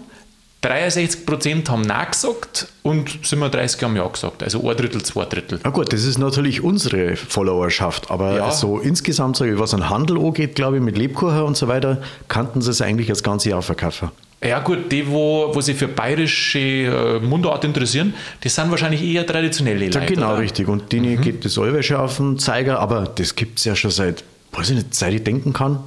63% 0.63 1.69
haben 1.69 1.83
Nein 1.83 2.07
gesagt 2.11 2.67
und 2.83 3.21
37 3.23 3.81
haben 3.85 3.95
Ja 3.95 4.07
gesagt. 4.09 4.43
Also 4.43 4.69
ein 4.69 4.77
Drittel, 4.77 5.03
zwei 5.05 5.25
Drittel. 5.25 5.61
Na 5.63 5.71
gut, 5.71 5.93
das 5.93 6.03
ist 6.05 6.19
natürlich 6.19 6.63
unsere 6.63 7.15
Followerschaft, 7.15 8.11
aber 8.11 8.37
Ja. 8.37 8.51
so 8.51 8.79
insgesamt, 8.79 9.41
was 9.41 9.73
an 9.73 9.89
Handel 9.89 10.19
angeht, 10.19 10.57
glaube 10.57 10.79
ich, 10.79 10.83
mit 10.83 10.99
Lebkuchen 10.99 11.43
und 11.43 11.57
so 11.57 11.69
weiter, 11.69 12.03
kannten 12.27 12.61
sie 12.61 12.71
es 12.73 12.83
eigentlich 12.83 13.07
das 13.07 13.23
ganze 13.23 13.51
Jahr 13.51 13.63
verkaufen. 13.63 14.11
Ja 14.43 14.61
gut, 14.61 14.93
die, 14.93 15.09
wo, 15.09 15.51
wo 15.53 15.61
sich 15.61 15.77
für 15.77 15.89
bayerische 15.89 16.59
äh, 16.59 17.19
Mundart 17.21 17.65
interessieren, 17.65 18.15
die 18.45 18.49
sind 18.49 18.71
wahrscheinlich 18.71 19.03
eher 19.03 19.27
traditionelle 19.27 19.87
Ja, 19.87 20.01
Leute. 20.01 20.15
genau, 20.15 20.33
oder? 20.33 20.39
richtig. 20.39 20.69
Und 20.69 20.93
denen 20.93 21.21
geht 21.21 21.45
das 21.45 21.59
allweil 21.59 21.83
schon 21.83 21.97
auf 21.97 22.17
den 22.19 22.39
Zeiger, 22.39 22.79
aber 22.79 23.05
das 23.17 23.35
gibt 23.35 23.59
es 23.59 23.65
ja 23.65 23.75
schon 23.75 23.91
seit, 23.91 24.23
weiß 24.53 24.71
ich 24.71 24.77
nicht, 24.77 24.95
seit 24.95 25.13
ich 25.15 25.25
denken 25.25 25.53
kann. 25.53 25.81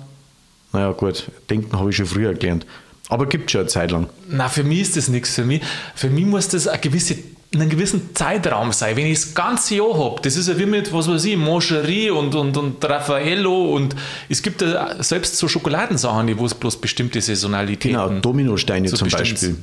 Naja, 0.74 0.91
gut, 0.91 1.27
denken 1.50 1.77
habe 1.79 1.89
ich 1.91 1.96
schon 1.96 2.05
früher 2.05 2.34
gelernt. 2.34 2.65
Aber 3.08 3.25
gibt 3.25 3.51
schon 3.51 3.62
eine 3.62 3.70
Zeit 3.70 3.91
lang. 3.91 4.08
Na, 4.29 4.48
für 4.50 4.63
mich 4.63 4.81
ist 4.81 4.98
das 4.98 5.08
nichts. 5.08 5.34
Für 5.36 5.43
mich, 5.46 5.62
für 5.96 6.10
mich 6.10 6.25
muss 6.25 6.48
das 6.50 6.67
eine 6.67 6.79
gewisse, 6.79 7.15
einen 7.53 7.70
gewissen 7.70 8.15
Zeitraum 8.15 8.72
sein. 8.72 8.96
Wenn 8.96 9.08
ich 9.08 9.20
das 9.20 9.34
ganze 9.34 9.75
Jahr 9.75 9.98
habe, 9.98 10.22
das 10.22 10.38
ist 10.38 10.48
ja 10.48 10.58
wie 10.58 10.65
mit, 10.65 10.93
was 10.93 11.10
weiß 11.10 11.25
ich, 11.25 11.36
Moncherie 11.36 12.10
und, 12.10 12.34
und, 12.34 12.55
und 12.55 12.84
Raffaello 12.84 13.75
und 13.75 13.96
es 14.29 14.41
gibt 14.41 14.62
ja 14.62 15.03
selbst 15.03 15.38
so 15.38 15.50
Schokoladensachen, 15.50 16.27
die 16.27 16.38
wo 16.38 16.46
es 16.46 16.53
bloß 16.53 16.77
bestimmte 16.77 17.20
Saisonalitäten 17.20 17.98
Genau, 17.98 18.22
Dominosteine 18.22 18.88
so 18.88 18.96
zum 18.96 19.10
Beispiel. 19.10 19.58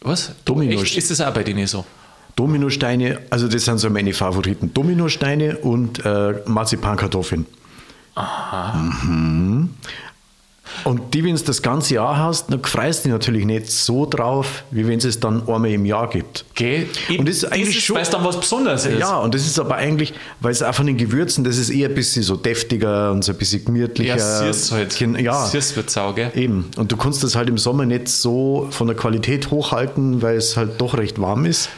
Was? 0.00 0.32
Dominos. 0.44 0.82
Echt? 0.82 0.96
Ist 0.96 1.10
das 1.10 1.20
auch 1.20 1.32
bei 1.32 1.42
denen 1.42 1.66
so? 1.66 1.84
Dominosteine, 2.36 3.20
also 3.30 3.48
das 3.48 3.64
sind 3.64 3.78
so 3.78 3.90
meine 3.90 4.12
Favoriten. 4.12 4.72
Dominosteine 4.72 5.58
und 5.58 6.04
äh, 6.04 6.34
Marzipankartoffeln. 6.46 7.46
Aha. 8.14 8.74
Mhm. 8.78 9.70
Und 10.84 11.14
die, 11.14 11.22
wenn 11.24 11.36
du 11.36 11.42
das 11.42 11.62
ganze 11.62 11.94
Jahr 11.94 12.16
hast, 12.18 12.50
dann 12.52 12.62
freust 12.64 13.00
du 13.04 13.08
dich 13.08 13.12
natürlich 13.12 13.44
nicht 13.46 13.70
so 13.70 14.04
drauf, 14.06 14.64
wie 14.70 14.86
wenn 14.86 14.98
es 14.98 15.04
es 15.04 15.20
dann 15.20 15.40
einmal 15.48 15.70
im 15.70 15.84
Jahr 15.86 16.08
gibt. 16.10 16.44
Gell? 16.54 16.88
Und 17.18 17.28
das 17.28 17.36
ist 17.36 17.44
eigentlich 17.52 17.84
schon- 17.84 17.96
weil 17.96 18.02
es 18.02 18.10
dann 18.10 18.24
was 18.24 18.38
Besonderes 18.40 18.84
ist. 18.86 18.98
Ja, 18.98 19.18
und 19.18 19.34
das 19.34 19.46
ist 19.46 19.58
aber 19.58 19.76
eigentlich, 19.76 20.12
weil 20.40 20.50
es 20.52 20.62
auch 20.62 20.74
von 20.74 20.86
den 20.86 20.96
Gewürzen, 20.96 21.44
das 21.44 21.56
ist 21.56 21.70
eher 21.70 21.88
ein 21.88 21.94
bisschen 21.94 22.22
so 22.22 22.36
deftiger 22.36 23.12
und 23.12 23.22
so 23.24 23.32
ein 23.32 23.38
bisschen 23.38 23.64
gemütlicher. 23.64 24.16
Ja, 24.16 24.38
süß 24.52 24.72
halt. 24.72 25.00
Ja, 25.20 25.46
Süß 25.46 25.76
wird 25.76 25.88
sau, 25.90 26.12
gell? 26.12 26.30
eben. 26.34 26.70
Und 26.76 26.90
du 26.92 26.96
kannst 26.96 27.22
das 27.22 27.36
halt 27.36 27.48
im 27.48 27.58
Sommer 27.58 27.86
nicht 27.86 28.08
so 28.08 28.66
von 28.70 28.86
der 28.88 28.96
Qualität 28.96 29.50
hochhalten, 29.50 30.20
weil 30.22 30.36
es 30.36 30.56
halt 30.56 30.80
doch 30.80 30.96
recht 30.98 31.20
warm 31.20 31.46
ist. 31.46 31.68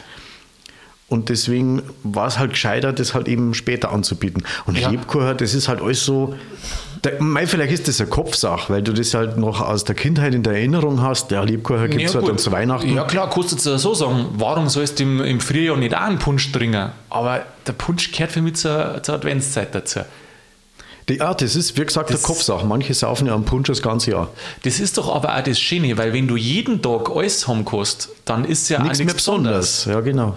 Und 1.07 1.29
deswegen 1.29 1.81
war 2.03 2.27
es 2.27 2.37
halt 2.37 2.51
gescheiter, 2.51 2.93
das 2.93 3.15
halt 3.15 3.27
eben 3.27 3.55
später 3.55 3.91
anzubieten. 3.91 4.43
Und 4.67 4.77
Ja. 4.77 4.89
Lebkuchen, 4.91 5.37
das 5.37 5.55
ist 5.55 5.67
halt 5.67 5.81
alles 5.81 6.05
so. 6.05 6.35
Der, 7.03 7.21
mei, 7.21 7.47
vielleicht 7.47 7.71
ist 7.71 7.87
das 7.87 8.01
eine 8.01 8.09
Kopfsache, 8.09 8.73
weil 8.73 8.81
du 8.81 8.91
das 8.91 9.13
halt 9.13 9.37
noch 9.37 9.61
aus 9.61 9.85
der 9.85 9.95
Kindheit 9.95 10.33
in 10.33 10.43
der 10.43 10.53
Erinnerung 10.53 11.01
hast. 11.01 11.31
Der 11.31 11.45
Lebkuchen 11.45 11.89
gibt 11.91 12.03
es 12.03 12.13
halt 12.13 12.23
gut. 12.25 12.31
dann 12.31 12.37
zu 12.37 12.51
Weihnachten. 12.51 12.93
Ja 12.93 13.05
klar, 13.05 13.29
kannst 13.29 13.51
du 13.65 13.69
jetzt 13.71 13.81
so 13.81 13.93
sagen, 13.93 14.25
warum 14.33 14.67
sollst 14.67 14.99
du 14.99 15.03
im, 15.03 15.21
im 15.21 15.39
Frühjahr 15.39 15.77
nicht 15.77 15.95
auch 15.95 16.01
einen 16.01 16.19
Punsch 16.19 16.51
trinken? 16.51 16.89
Aber 17.09 17.45
der 17.65 17.71
Punsch 17.73 18.11
gehört 18.11 18.31
für 18.33 18.41
mich 18.41 18.55
zur, 18.55 19.01
zur 19.01 19.15
Adventszeit 19.15 19.73
dazu. 19.73 20.01
Die, 21.07 21.15
ja, 21.15 21.33
das 21.33 21.55
ist, 21.55 21.77
wie 21.77 21.85
gesagt, 21.85 22.09
Das- 22.09 22.17
eine 22.17 22.27
Kopfsache. 22.27 22.65
Manche 22.65 22.93
saufen 22.93 23.27
ja 23.27 23.33
am 23.33 23.45
Punsch 23.45 23.67
das 23.69 23.81
ganze 23.81 24.11
Jahr. 24.11 24.29
Das 24.63 24.79
ist 24.81 24.97
doch 24.97 25.15
aber 25.15 25.35
auch 25.37 25.41
das 25.43 25.57
Schöne, 25.59 25.97
weil 25.97 26.11
wenn 26.13 26.27
du 26.27 26.35
jeden 26.35 26.81
Tag 26.81 27.09
alles 27.15 27.47
haben 27.47 27.63
kannst, 27.65 28.09
dann 28.25 28.43
ist 28.43 28.67
ja 28.69 28.79
Nichts 28.83 28.99
nichts 28.99 29.05
mehr 29.13 29.15
Besonderes. 29.15 29.85
besonders. 29.85 29.95
Ja, 29.95 30.01
genau. 30.01 30.35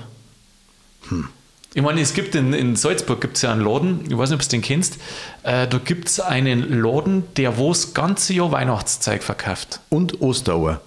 Ich 1.74 1.82
meine, 1.82 2.00
es 2.00 2.12
gibt 2.12 2.34
in, 2.34 2.52
in 2.52 2.76
Salzburg 2.76 3.20
gibt's 3.20 3.42
ja 3.42 3.52
einen 3.52 3.64
Laden, 3.64 4.00
ich 4.06 4.16
weiß 4.16 4.30
nicht, 4.30 4.36
ob 4.38 4.42
du 4.42 4.48
den 4.48 4.62
kennst, 4.62 4.98
äh, 5.42 5.66
da 5.66 5.78
gibt 5.78 6.08
es 6.08 6.20
einen 6.20 6.82
Laden, 6.82 7.24
der 7.36 7.56
wo 7.56 7.68
das 7.68 7.94
ganze 7.94 8.34
Jahr 8.34 8.52
Weihnachtszeug 8.52 9.22
verkauft. 9.22 9.80
Und 9.88 10.20
Osterauer. 10.20 10.80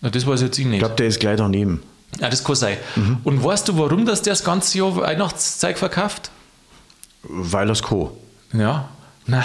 Na, 0.00 0.10
das 0.10 0.26
weiß 0.26 0.40
jetzt 0.42 0.58
ich 0.58 0.64
nicht. 0.64 0.74
Ich 0.74 0.80
glaube, 0.80 0.94
der 0.94 1.06
ist 1.06 1.20
gleich 1.20 1.36
daneben. 1.36 1.82
Ja, 2.20 2.30
das 2.30 2.42
kann 2.44 2.54
sein. 2.54 2.76
Und 3.24 3.44
weißt 3.44 3.68
du, 3.68 3.78
warum 3.78 4.06
das 4.06 4.22
der 4.22 4.32
das 4.32 4.44
ganze 4.44 4.78
Jahr 4.78 4.96
Weihnachtszeug 4.96 5.78
verkauft? 5.78 6.30
Weil 7.22 7.68
es 7.70 7.82
kann. 7.82 8.10
Ja, 8.52 8.88
na, 9.26 9.44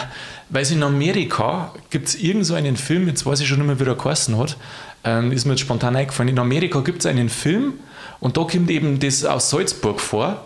weil 0.50 0.64
es 0.64 0.72
in 0.72 0.84
Amerika 0.84 1.74
gibt 1.90 2.10
es 2.10 2.16
irgend 2.16 2.46
so 2.46 2.54
einen 2.54 2.76
Film, 2.76 3.08
jetzt 3.08 3.26
weiß 3.26 3.40
ich 3.40 3.48
schon 3.48 3.60
nicht 3.60 3.68
mehr, 3.68 3.80
wie 3.80 3.86
der 3.86 3.96
geheißen 3.96 4.38
hat, 4.38 4.58
ähm, 5.04 5.32
ist 5.32 5.46
mir 5.46 5.54
jetzt 5.54 5.62
spontan 5.62 5.96
eingefallen. 5.96 6.30
In 6.30 6.40
Amerika 6.40 6.82
gibt 6.82 7.00
es 7.00 7.06
einen 7.06 7.30
Film 7.30 7.76
und 8.22 8.36
da 8.36 8.44
kommt 8.44 8.70
eben 8.70 9.00
das 9.00 9.24
aus 9.24 9.50
Salzburg 9.50 10.02
vor 10.02 10.44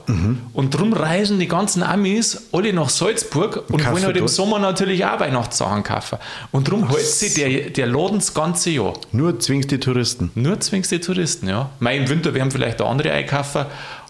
und 0.53 0.71
drum 0.71 0.93
reisen 0.93 1.39
die 1.39 1.47
ganzen 1.47 1.81
Amis 1.81 2.49
alle 2.51 2.71
nach 2.71 2.89
Salzburg 2.89 3.63
und 3.69 3.79
kaufen 3.81 3.93
wollen 3.93 4.05
halt 4.05 4.17
im. 4.17 4.27
Sommer 4.27 4.59
natürlich 4.59 5.03
auch 5.05 5.19
Weihnachtssachen 5.19 5.83
kaufen. 5.83 6.19
Und 6.51 6.69
drum 6.69 6.89
hält 6.89 7.05
sich 7.05 7.33
der, 7.33 7.69
der 7.71 7.87
Laden 7.87 8.19
das 8.19 8.33
ganze 8.33 8.69
Jahr. 8.69 8.93
Nur 9.11 9.39
zwingst 9.39 9.71
die 9.71 9.79
Touristen. 9.79 10.31
Nur 10.35 10.59
zwingst 10.59 10.91
die 10.91 10.99
Touristen, 10.99 11.47
ja. 11.47 11.69
Mei, 11.79 11.97
im 11.97 12.09
Winter 12.09 12.33
werden 12.33 12.51
vielleicht 12.51 12.81
auch 12.81 12.91
andere 12.91 13.11
einkaufen, 13.11 13.65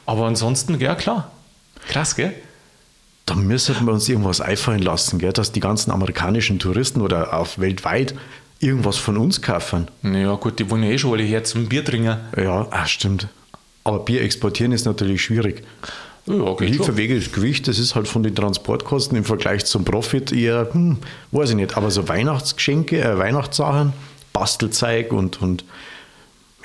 aber 0.06 0.26
ansonsten, 0.26 0.80
ja 0.80 0.96
klar. 0.96 1.32
Krass, 1.88 2.16
gell? 2.16 2.34
Da 3.26 3.36
müssen 3.36 3.86
wir 3.86 3.94
uns 3.94 4.10
irgendwas 4.10 4.42
einfallen 4.42 4.82
lassen, 4.82 5.20
gell? 5.20 5.32
dass 5.32 5.54
die 5.54 5.62
ganzen 5.62 5.92
amerikanischen 5.92 6.60
Touristen 6.60 7.00
oder 7.00 7.34
auch 7.34 7.48
weltweit 7.58 8.14
irgendwas 8.60 8.98
von 8.98 9.18
uns 9.18 9.42
kaufen. 9.42 9.88
Ja 10.04 10.36
gut, 10.36 10.60
die 10.60 10.70
wollen 10.70 10.84
ja 10.84 10.90
eh 10.90 10.98
schon 10.98 11.14
alle 11.14 11.24
her 11.24 11.44
zum 11.44 11.68
Bier 11.68 11.86
trinken. 11.86 12.18
Ja, 12.38 12.68
ah, 12.70 12.86
stimmt. 12.86 13.28
Aber 13.84 14.00
Bier 14.00 14.22
exportieren 14.22 14.72
ist 14.72 14.86
natürlich 14.86 15.22
schwierig. 15.22 15.64
Ja, 16.26 16.36
geht 16.36 16.46
schon. 16.46 16.68
Lieferwege, 16.68 17.20
das 17.20 17.32
Gewicht, 17.32 17.68
das 17.68 17.80
ist 17.80 17.96
halt 17.96 18.08
von 18.08 18.24
den 18.24 18.34
Transportkosten 18.34 19.18
im 19.18 19.26
Vergleich 19.26 19.66
zum 19.66 19.84
Profit 19.84 20.32
eher, 20.32 20.70
hm, 20.72 20.98
weiß 21.32 21.52
ich 21.52 21.56
nicht. 21.56 21.76
Aber 21.76 21.92
so 21.92 22.08
Weihnachtsgeschenke, 22.08 23.02
äh, 23.02 23.18
Weihnachtssachen, 23.18 23.94
Bastelzeug 24.32 25.12
und, 25.12 25.42
und 25.42 25.66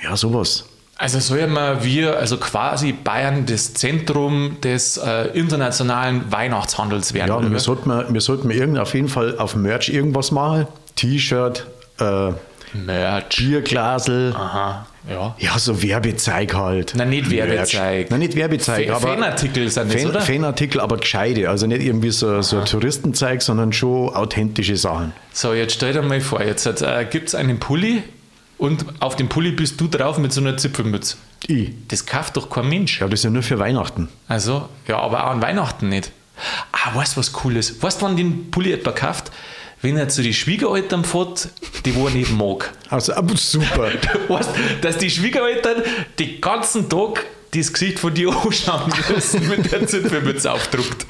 ja, 0.01 0.15
sowas. 0.15 0.65
Also 0.97 1.19
sollen 1.19 1.53
wir 1.53 1.83
wir, 1.83 2.17
also 2.17 2.37
quasi 2.37 2.91
Bayern, 2.91 3.45
das 3.45 3.73
Zentrum 3.73 4.57
des 4.61 4.97
äh, 4.97 5.29
internationalen 5.33 6.29
Weihnachtshandels 6.29 7.13
werden. 7.13 7.43
Ja, 7.45 7.51
wir 7.51 7.59
sollten, 7.59 7.89
wir, 7.89 8.13
wir 8.13 8.21
sollten 8.21 8.51
irgend, 8.51 8.79
auf 8.79 8.93
jeden 8.93 9.07
Fall 9.07 9.37
auf 9.37 9.55
Merch 9.55 9.89
irgendwas 9.89 10.31
machen. 10.31 10.67
T-Shirt, 10.95 11.67
äh, 11.99 12.31
Merch. 12.73 13.37
Bierglasel. 13.37 14.33
Aha, 14.35 14.87
ja. 15.07 15.35
Ja, 15.37 15.59
so 15.59 15.81
Werbezeug 15.83 16.53
halt. 16.55 16.93
Na, 16.95 17.05
nicht. 17.05 17.29
Werbezeug. 17.29 18.09
Nein, 18.09 18.19
nicht 18.19 18.35
Werbezeug, 18.35 18.87
Fa- 18.87 18.95
aber. 18.95 19.07
Fanartikel 19.09 19.69
sind 19.69 19.93
das, 19.93 20.01
Fan, 20.01 20.09
oder? 20.11 20.21
Fanartikel, 20.21 20.81
aber 20.81 20.97
gescheite. 20.97 21.49
Also 21.49 21.67
nicht 21.67 21.81
irgendwie 21.81 22.09
so, 22.11 22.41
so 22.41 22.57
ein 22.59 22.65
Touristenzeug, 22.65 23.41
sondern 23.41 23.71
schon 23.73 24.09
authentische 24.15 24.77
Sachen. 24.77 25.13
So, 25.31 25.53
jetzt 25.53 25.73
stell 25.75 25.93
dir 25.93 26.01
mal 26.01 26.21
vor, 26.21 26.41
jetzt 26.41 26.65
äh, 26.65 27.05
gibt 27.09 27.29
es 27.29 27.35
einen 27.35 27.59
Pulli 27.59 28.03
und 28.57 28.85
auf 28.99 29.15
dem 29.15 29.29
Pulli 29.29 29.51
bist 29.51 29.79
du 29.79 29.87
drauf 29.87 30.17
mit 30.17 30.33
so 30.33 30.41
einer 30.41 30.57
Zipfelmütze. 30.57 31.17
Ich. 31.47 31.71
Das 31.87 32.05
kauft 32.05 32.35
doch 32.35 32.49
kein 32.49 32.67
Mensch. 32.67 32.99
Ja, 32.99 33.07
das 33.07 33.19
ist 33.21 33.23
ja 33.23 33.29
nur 33.29 33.43
für 33.43 33.59
Weihnachten. 33.59 34.09
Also, 34.27 34.67
ja, 34.87 34.97
aber 34.99 35.25
auch 35.25 35.31
an 35.31 35.41
Weihnachten 35.41 35.87
nicht. 35.89 36.11
Ah, 36.71 36.95
weißt 36.95 37.15
du, 37.15 37.19
was 37.19 37.31
cool 37.43 37.55
ist? 37.57 37.81
Weißt 37.83 38.01
du, 38.01 38.05
wann 38.05 38.15
den 38.17 38.49
Pulli 38.51 38.71
etwa 38.73 38.91
kauft? 38.91 39.31
Wenn 39.81 39.95
er 39.97 40.09
zu 40.09 40.21
den 40.21 40.33
Schwiegereltern 40.33 41.05
fährt, 41.05 41.49
die 41.85 41.95
wo 41.95 42.07
er 42.07 42.13
nicht 42.13 42.31
mag. 42.31 42.73
Also, 42.89 43.13
super. 43.35 43.91
Weißt, 44.27 44.49
dass 44.81 44.97
die 44.97 45.09
Schwiegereltern 45.09 45.83
den 46.19 46.41
ganzen 46.41 46.89
Tag 46.89 47.25
das 47.51 47.71
Gesicht 47.71 47.99
von 47.99 48.13
dir 48.13 48.29
anschauen 48.45 48.91
müssen, 49.13 49.47
mit 49.47 49.71
der 49.71 49.87
Zipfelmütze 49.87 50.51
aufdruckt. 50.51 51.05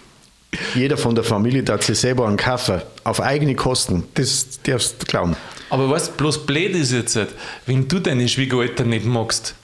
Jeder 0.73 0.97
von 0.97 1.13
der 1.15 1.23
Familie 1.23 1.63
darf 1.63 1.83
sich 1.83 1.99
selber 1.99 2.27
einen 2.27 2.37
Kaffee 2.37 2.81
auf 3.03 3.21
eigene 3.21 3.55
Kosten. 3.55 4.05
Das 4.15 4.59
darfst 4.63 5.01
du 5.01 5.05
glauben. 5.05 5.35
Aber 5.69 5.89
weißt 5.89 6.17
bloß 6.17 6.45
blöd 6.45 6.75
ist 6.75 6.91
jetzt, 6.91 7.15
halt, 7.15 7.29
wenn 7.65 7.87
du 7.87 7.99
deine 7.99 8.27
Schwiegereltern 8.27 8.89
nicht 8.89 9.05
magst 9.05 9.55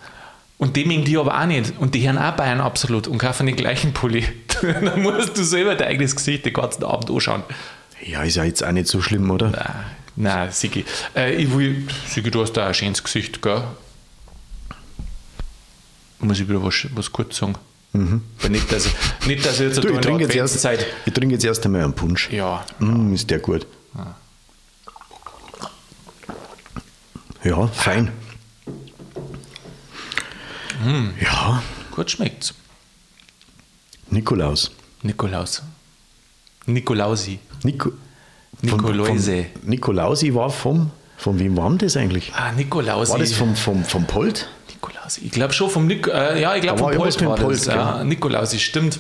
und 0.58 0.76
die 0.76 0.86
mögen 0.86 1.04
die 1.04 1.18
aber 1.18 1.40
auch 1.40 1.46
nicht 1.46 1.74
und 1.80 1.96
die 1.96 2.06
hören 2.06 2.20
auch 2.20 2.36
Bayern 2.36 2.62
absolut 2.62 3.08
und 3.08 3.18
kaufen 3.18 3.48
den 3.48 3.56
gleichen 3.56 3.94
Pulli, 3.94 4.26
dann 4.62 5.02
musst 5.02 5.38
du 5.38 5.44
selber 5.44 5.76
dein 5.76 5.88
eigenes 5.88 6.16
Gesicht 6.16 6.46
den 6.46 6.54
ganzen 6.54 6.84
Abend 6.84 7.10
anschauen. 7.10 7.44
Ja, 8.02 8.24
ist 8.24 8.36
ja 8.36 8.44
jetzt 8.44 8.64
auch 8.64 8.72
nicht 8.72 8.88
so 8.88 9.02
schlimm, 9.02 9.30
oder? 9.32 9.54
Ah, 9.58 9.86
Nein, 10.18 10.52
Sigi. 10.52 10.86
Äh, 11.16 11.36
ich 11.36 11.52
will, 11.56 11.88
Sigi, 12.08 12.32
du 12.32 12.42
hast 12.42 12.54
da 12.54 12.68
ein 12.68 12.74
schönes 12.74 13.04
Gesicht, 13.04 13.42
gell? 13.42 13.64
Muss 16.20 16.40
ich 16.40 16.48
wieder 16.48 16.64
was, 16.64 16.88
was 16.94 17.12
kurz 17.12 17.38
sagen? 17.38 17.56
Mhm. 17.94 18.22
Nicht, 18.50 18.72
dass, 18.72 18.86
ich- 18.88 19.28
nicht, 19.28 19.46
dass 19.46 19.56
ich 19.60 19.68
jetzt 19.68 19.84
Du, 19.84 19.90
ich, 19.90 20.00
trinke 20.00 20.24
in 20.24 20.30
jetzt 20.30 20.36
erst, 20.36 20.66
Adventszeit... 20.66 20.94
ich 21.06 21.14
trinke 21.14 21.36
jetzt 21.36 21.46
erst 21.46 21.66
einmal 21.66 21.84
einen 21.84 21.94
Punsch. 21.94 22.30
Ja, 22.32 22.66
Mm, 22.80 23.14
ist 23.14 23.30
der 23.30 23.40
gut. 23.40 23.66
Ja, 27.44 27.68
fein. 27.68 28.12
Ja, 31.22 31.62
gut 31.92 32.10
schmeckt's. 32.12 32.54
Nikolaus. 34.10 34.72
Nikolaus. 35.04 35.62
Nikolausi. 36.66 37.40
Nico, 37.64 37.92
Nikoläuse. 38.62 39.46
Vom, 39.62 39.70
Nikolausi 39.70 40.34
war 40.34 40.50
vom, 40.50 40.92
von 41.18 41.40
wem 41.40 41.58
war 41.58 41.70
denn 41.70 41.78
das 41.80 41.98
eigentlich? 41.98 42.32
Ah, 42.36 42.52
Nikolausi. 42.52 43.12
War 43.12 43.20
das 43.20 43.34
vom, 43.34 43.56
vom, 43.56 43.84
vom 43.84 44.06
Polt? 44.06 44.48
Nikolausi. 44.70 45.22
Ich 45.26 45.32
glaube 45.32 45.54
schon 45.54 45.70
vom 45.70 45.88
Nik 45.88 46.08
äh, 46.08 46.42
ja, 46.42 46.56
ich 46.56 46.62
glaube 46.62 46.80
vom 46.80 46.92
Polt 46.92 47.26
war 47.26 47.36
dem 47.38 47.50
das. 47.50 47.66
Polt, 47.66 47.76
ja, 47.76 48.04
Nikolausi, 48.04 48.60
stimmt. 48.60 49.00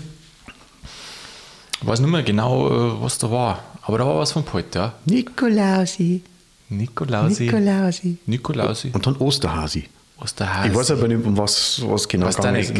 Ich 1.82 1.88
weiß 1.88 2.00
nicht 2.00 2.10
mehr 2.10 2.24
genau, 2.24 2.68
äh, 2.68 3.02
was 3.02 3.18
da 3.18 3.30
war. 3.32 3.64
Aber 3.82 3.98
da 4.00 4.06
war 4.06 4.20
was 4.20 4.32
vom 4.32 4.44
Polt, 4.44 4.74
ja. 4.76 4.94
Nikolausi. 5.06 6.22
Nikolausi. 6.70 7.44
Nikolausi. 7.44 8.18
Nikolausi. 8.26 8.92
Und 8.94 9.06
dann 9.06 9.16
Osterhasi. 9.18 9.86
Osterhase. 10.22 10.70
Ich 10.70 10.76
weiß 10.76 10.92
aber 10.92 11.08
nicht, 11.08 11.26
um 11.26 11.38
was, 11.38 11.82
was 11.86 12.08
genau 12.08 12.28
Was 12.28 12.36
da 12.38 12.52
gegangen 12.52 12.58
nicht, 12.60 12.80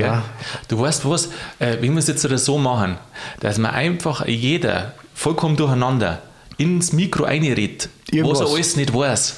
ist. 0.62 0.72
Du 0.72 0.80
weißt 0.80 1.10
was, 1.10 1.30
äh, 1.60 1.78
wir 1.82 1.94
es 1.98 2.08
jetzt 2.08 2.22
so 2.22 2.58
machen, 2.58 2.98
dass 3.42 3.58
man 3.58 3.72
einfach 3.72 4.26
jeder 4.26 4.94
vollkommen 5.14 5.56
durcheinander 5.58 6.22
ins 6.58 6.94
Mikro 6.94 7.26
einredet, 7.26 7.90
Irgendwas. 8.12 8.40
was 8.40 8.48
er 8.50 8.54
alles 8.56 8.76
nicht 8.78 8.94
weiß. 8.94 9.36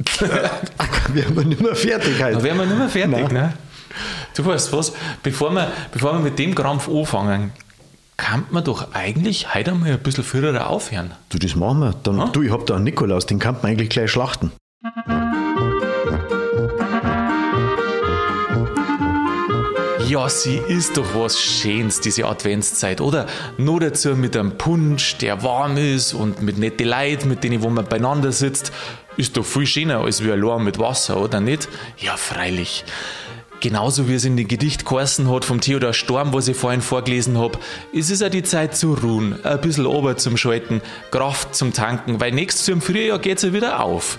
Wir 1.12 1.24
haben 1.26 1.48
nicht 1.48 1.60
mehr 1.60 1.74
fertig 1.74 2.22
heute. 2.22 2.36
Da 2.36 2.42
wären 2.42 2.58
wir 2.58 2.66
nicht 2.66 2.78
mehr 2.78 2.88
fertig, 2.88 3.10
Nein. 3.10 3.32
ne? 3.32 3.52
Du 4.34 4.46
weißt 4.46 4.72
was, 4.72 4.92
bevor 5.22 5.52
wir, 5.54 5.70
bevor 5.92 6.12
wir 6.14 6.20
mit 6.20 6.38
dem 6.38 6.54
Krampf 6.54 6.88
anfangen, 6.88 7.52
kann 8.16 8.44
man 8.50 8.64
doch 8.64 8.94
eigentlich 8.94 9.54
heute 9.54 9.72
einmal 9.72 9.90
ein 9.90 9.98
bisschen 9.98 10.24
früher 10.24 10.68
aufhören. 10.68 11.10
Du, 11.28 11.38
das 11.38 11.54
machen 11.56 11.80
wir. 11.80 11.94
Dann, 12.02 12.32
Du, 12.32 12.42
ich 12.42 12.52
hab 12.52 12.64
da 12.66 12.76
einen 12.76 12.84
Nikolaus, 12.84 13.26
den 13.26 13.38
kann 13.38 13.56
man 13.56 13.72
eigentlich 13.72 13.90
gleich 13.90 14.10
schlachten. 14.10 14.52
Ja, 20.10 20.28
sie 20.28 20.56
ist 20.56 20.96
doch 20.96 21.14
was 21.14 21.38
Schönes, 21.38 22.00
diese 22.00 22.26
Adventszeit, 22.26 23.00
oder? 23.00 23.28
Nur 23.58 23.78
dazu 23.78 24.16
mit 24.16 24.36
einem 24.36 24.58
Punsch, 24.58 25.18
der 25.18 25.44
warm 25.44 25.76
ist 25.76 26.14
und 26.14 26.42
mit 26.42 26.58
nette 26.58 26.82
Leuten, 26.82 27.28
mit 27.28 27.44
denen 27.44 27.62
wo 27.62 27.70
man 27.70 27.84
beieinander 27.84 28.32
sitzt, 28.32 28.72
ist 29.16 29.36
doch 29.36 29.44
viel 29.46 29.68
schöner 29.68 30.00
als 30.00 30.24
wie 30.24 30.32
allein 30.32 30.64
mit 30.64 30.80
Wasser, 30.80 31.22
oder 31.22 31.38
nicht? 31.38 31.68
Ja, 31.96 32.16
freilich. 32.16 32.84
Genauso 33.60 34.08
wie 34.08 34.14
es 34.14 34.24
in 34.24 34.36
dem 34.36 34.48
Gedicht 34.48 34.84
geheißen 34.84 35.30
hat 35.30 35.44
vom 35.44 35.60
Theodor 35.60 35.92
Storm, 35.92 36.32
was 36.32 36.48
ich 36.48 36.56
vorhin 36.56 36.80
vorgelesen 36.80 37.38
habe, 37.38 37.60
es 37.94 38.10
ist 38.10 38.20
ja 38.20 38.30
die 38.30 38.42
Zeit 38.42 38.74
zu 38.74 38.94
ruhen, 38.94 39.38
ein 39.44 39.60
bisschen 39.60 39.86
ober 39.86 40.16
zum 40.16 40.36
Schalten, 40.36 40.82
Kraft 41.12 41.54
zum 41.54 41.72
Tanken, 41.72 42.20
weil 42.20 42.32
nächstes 42.32 42.66
Jahr 42.66 42.74
im 42.74 42.82
Frühjahr 42.82 43.20
geht's 43.20 43.42
ja 43.42 43.52
wieder 43.52 43.78
auf. 43.78 44.18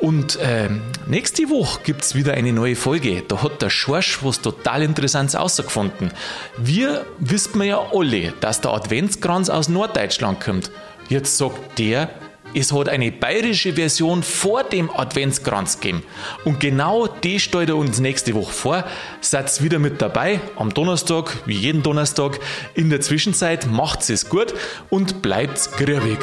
Und 0.00 0.38
ähm, 0.40 0.82
nächste 1.06 1.50
Woche 1.50 1.80
gibt's 1.82 2.14
wieder 2.14 2.34
eine 2.34 2.52
neue 2.52 2.76
Folge. 2.76 3.22
Da 3.26 3.42
hat 3.42 3.62
der 3.62 3.70
Schorsch 3.70 4.22
was 4.22 4.40
total 4.40 4.82
Interessantes 4.82 5.38
rausgefunden. 5.38 6.12
Wir 6.56 7.04
wissen 7.18 7.62
ja 7.62 7.84
alle, 7.92 8.32
dass 8.40 8.60
der 8.60 8.72
Adventskranz 8.72 9.50
aus 9.50 9.68
Norddeutschland 9.68 10.40
kommt. 10.40 10.70
Jetzt 11.08 11.38
sagt 11.38 11.78
der, 11.78 12.10
es 12.54 12.72
hat 12.72 12.88
eine 12.88 13.12
bayerische 13.12 13.74
Version 13.74 14.22
vor 14.22 14.64
dem 14.64 14.90
Adventskranz 14.90 15.80
gegeben. 15.80 16.02
Und 16.44 16.60
genau 16.60 17.06
die 17.06 17.40
stellt 17.40 17.68
er 17.68 17.76
uns 17.76 18.00
nächste 18.00 18.34
Woche 18.34 18.52
vor. 18.52 18.84
Seid 19.20 19.62
wieder 19.62 19.78
mit 19.78 20.00
dabei 20.00 20.40
am 20.56 20.72
Donnerstag, 20.72 21.36
wie 21.46 21.56
jeden 21.56 21.82
Donnerstag. 21.82 22.40
In 22.74 22.90
der 22.90 23.00
Zwischenzeit 23.00 23.66
macht's 23.66 24.08
es 24.08 24.28
gut 24.28 24.54
und 24.90 25.22
bleibt's 25.22 25.70
grübig. 25.72 26.18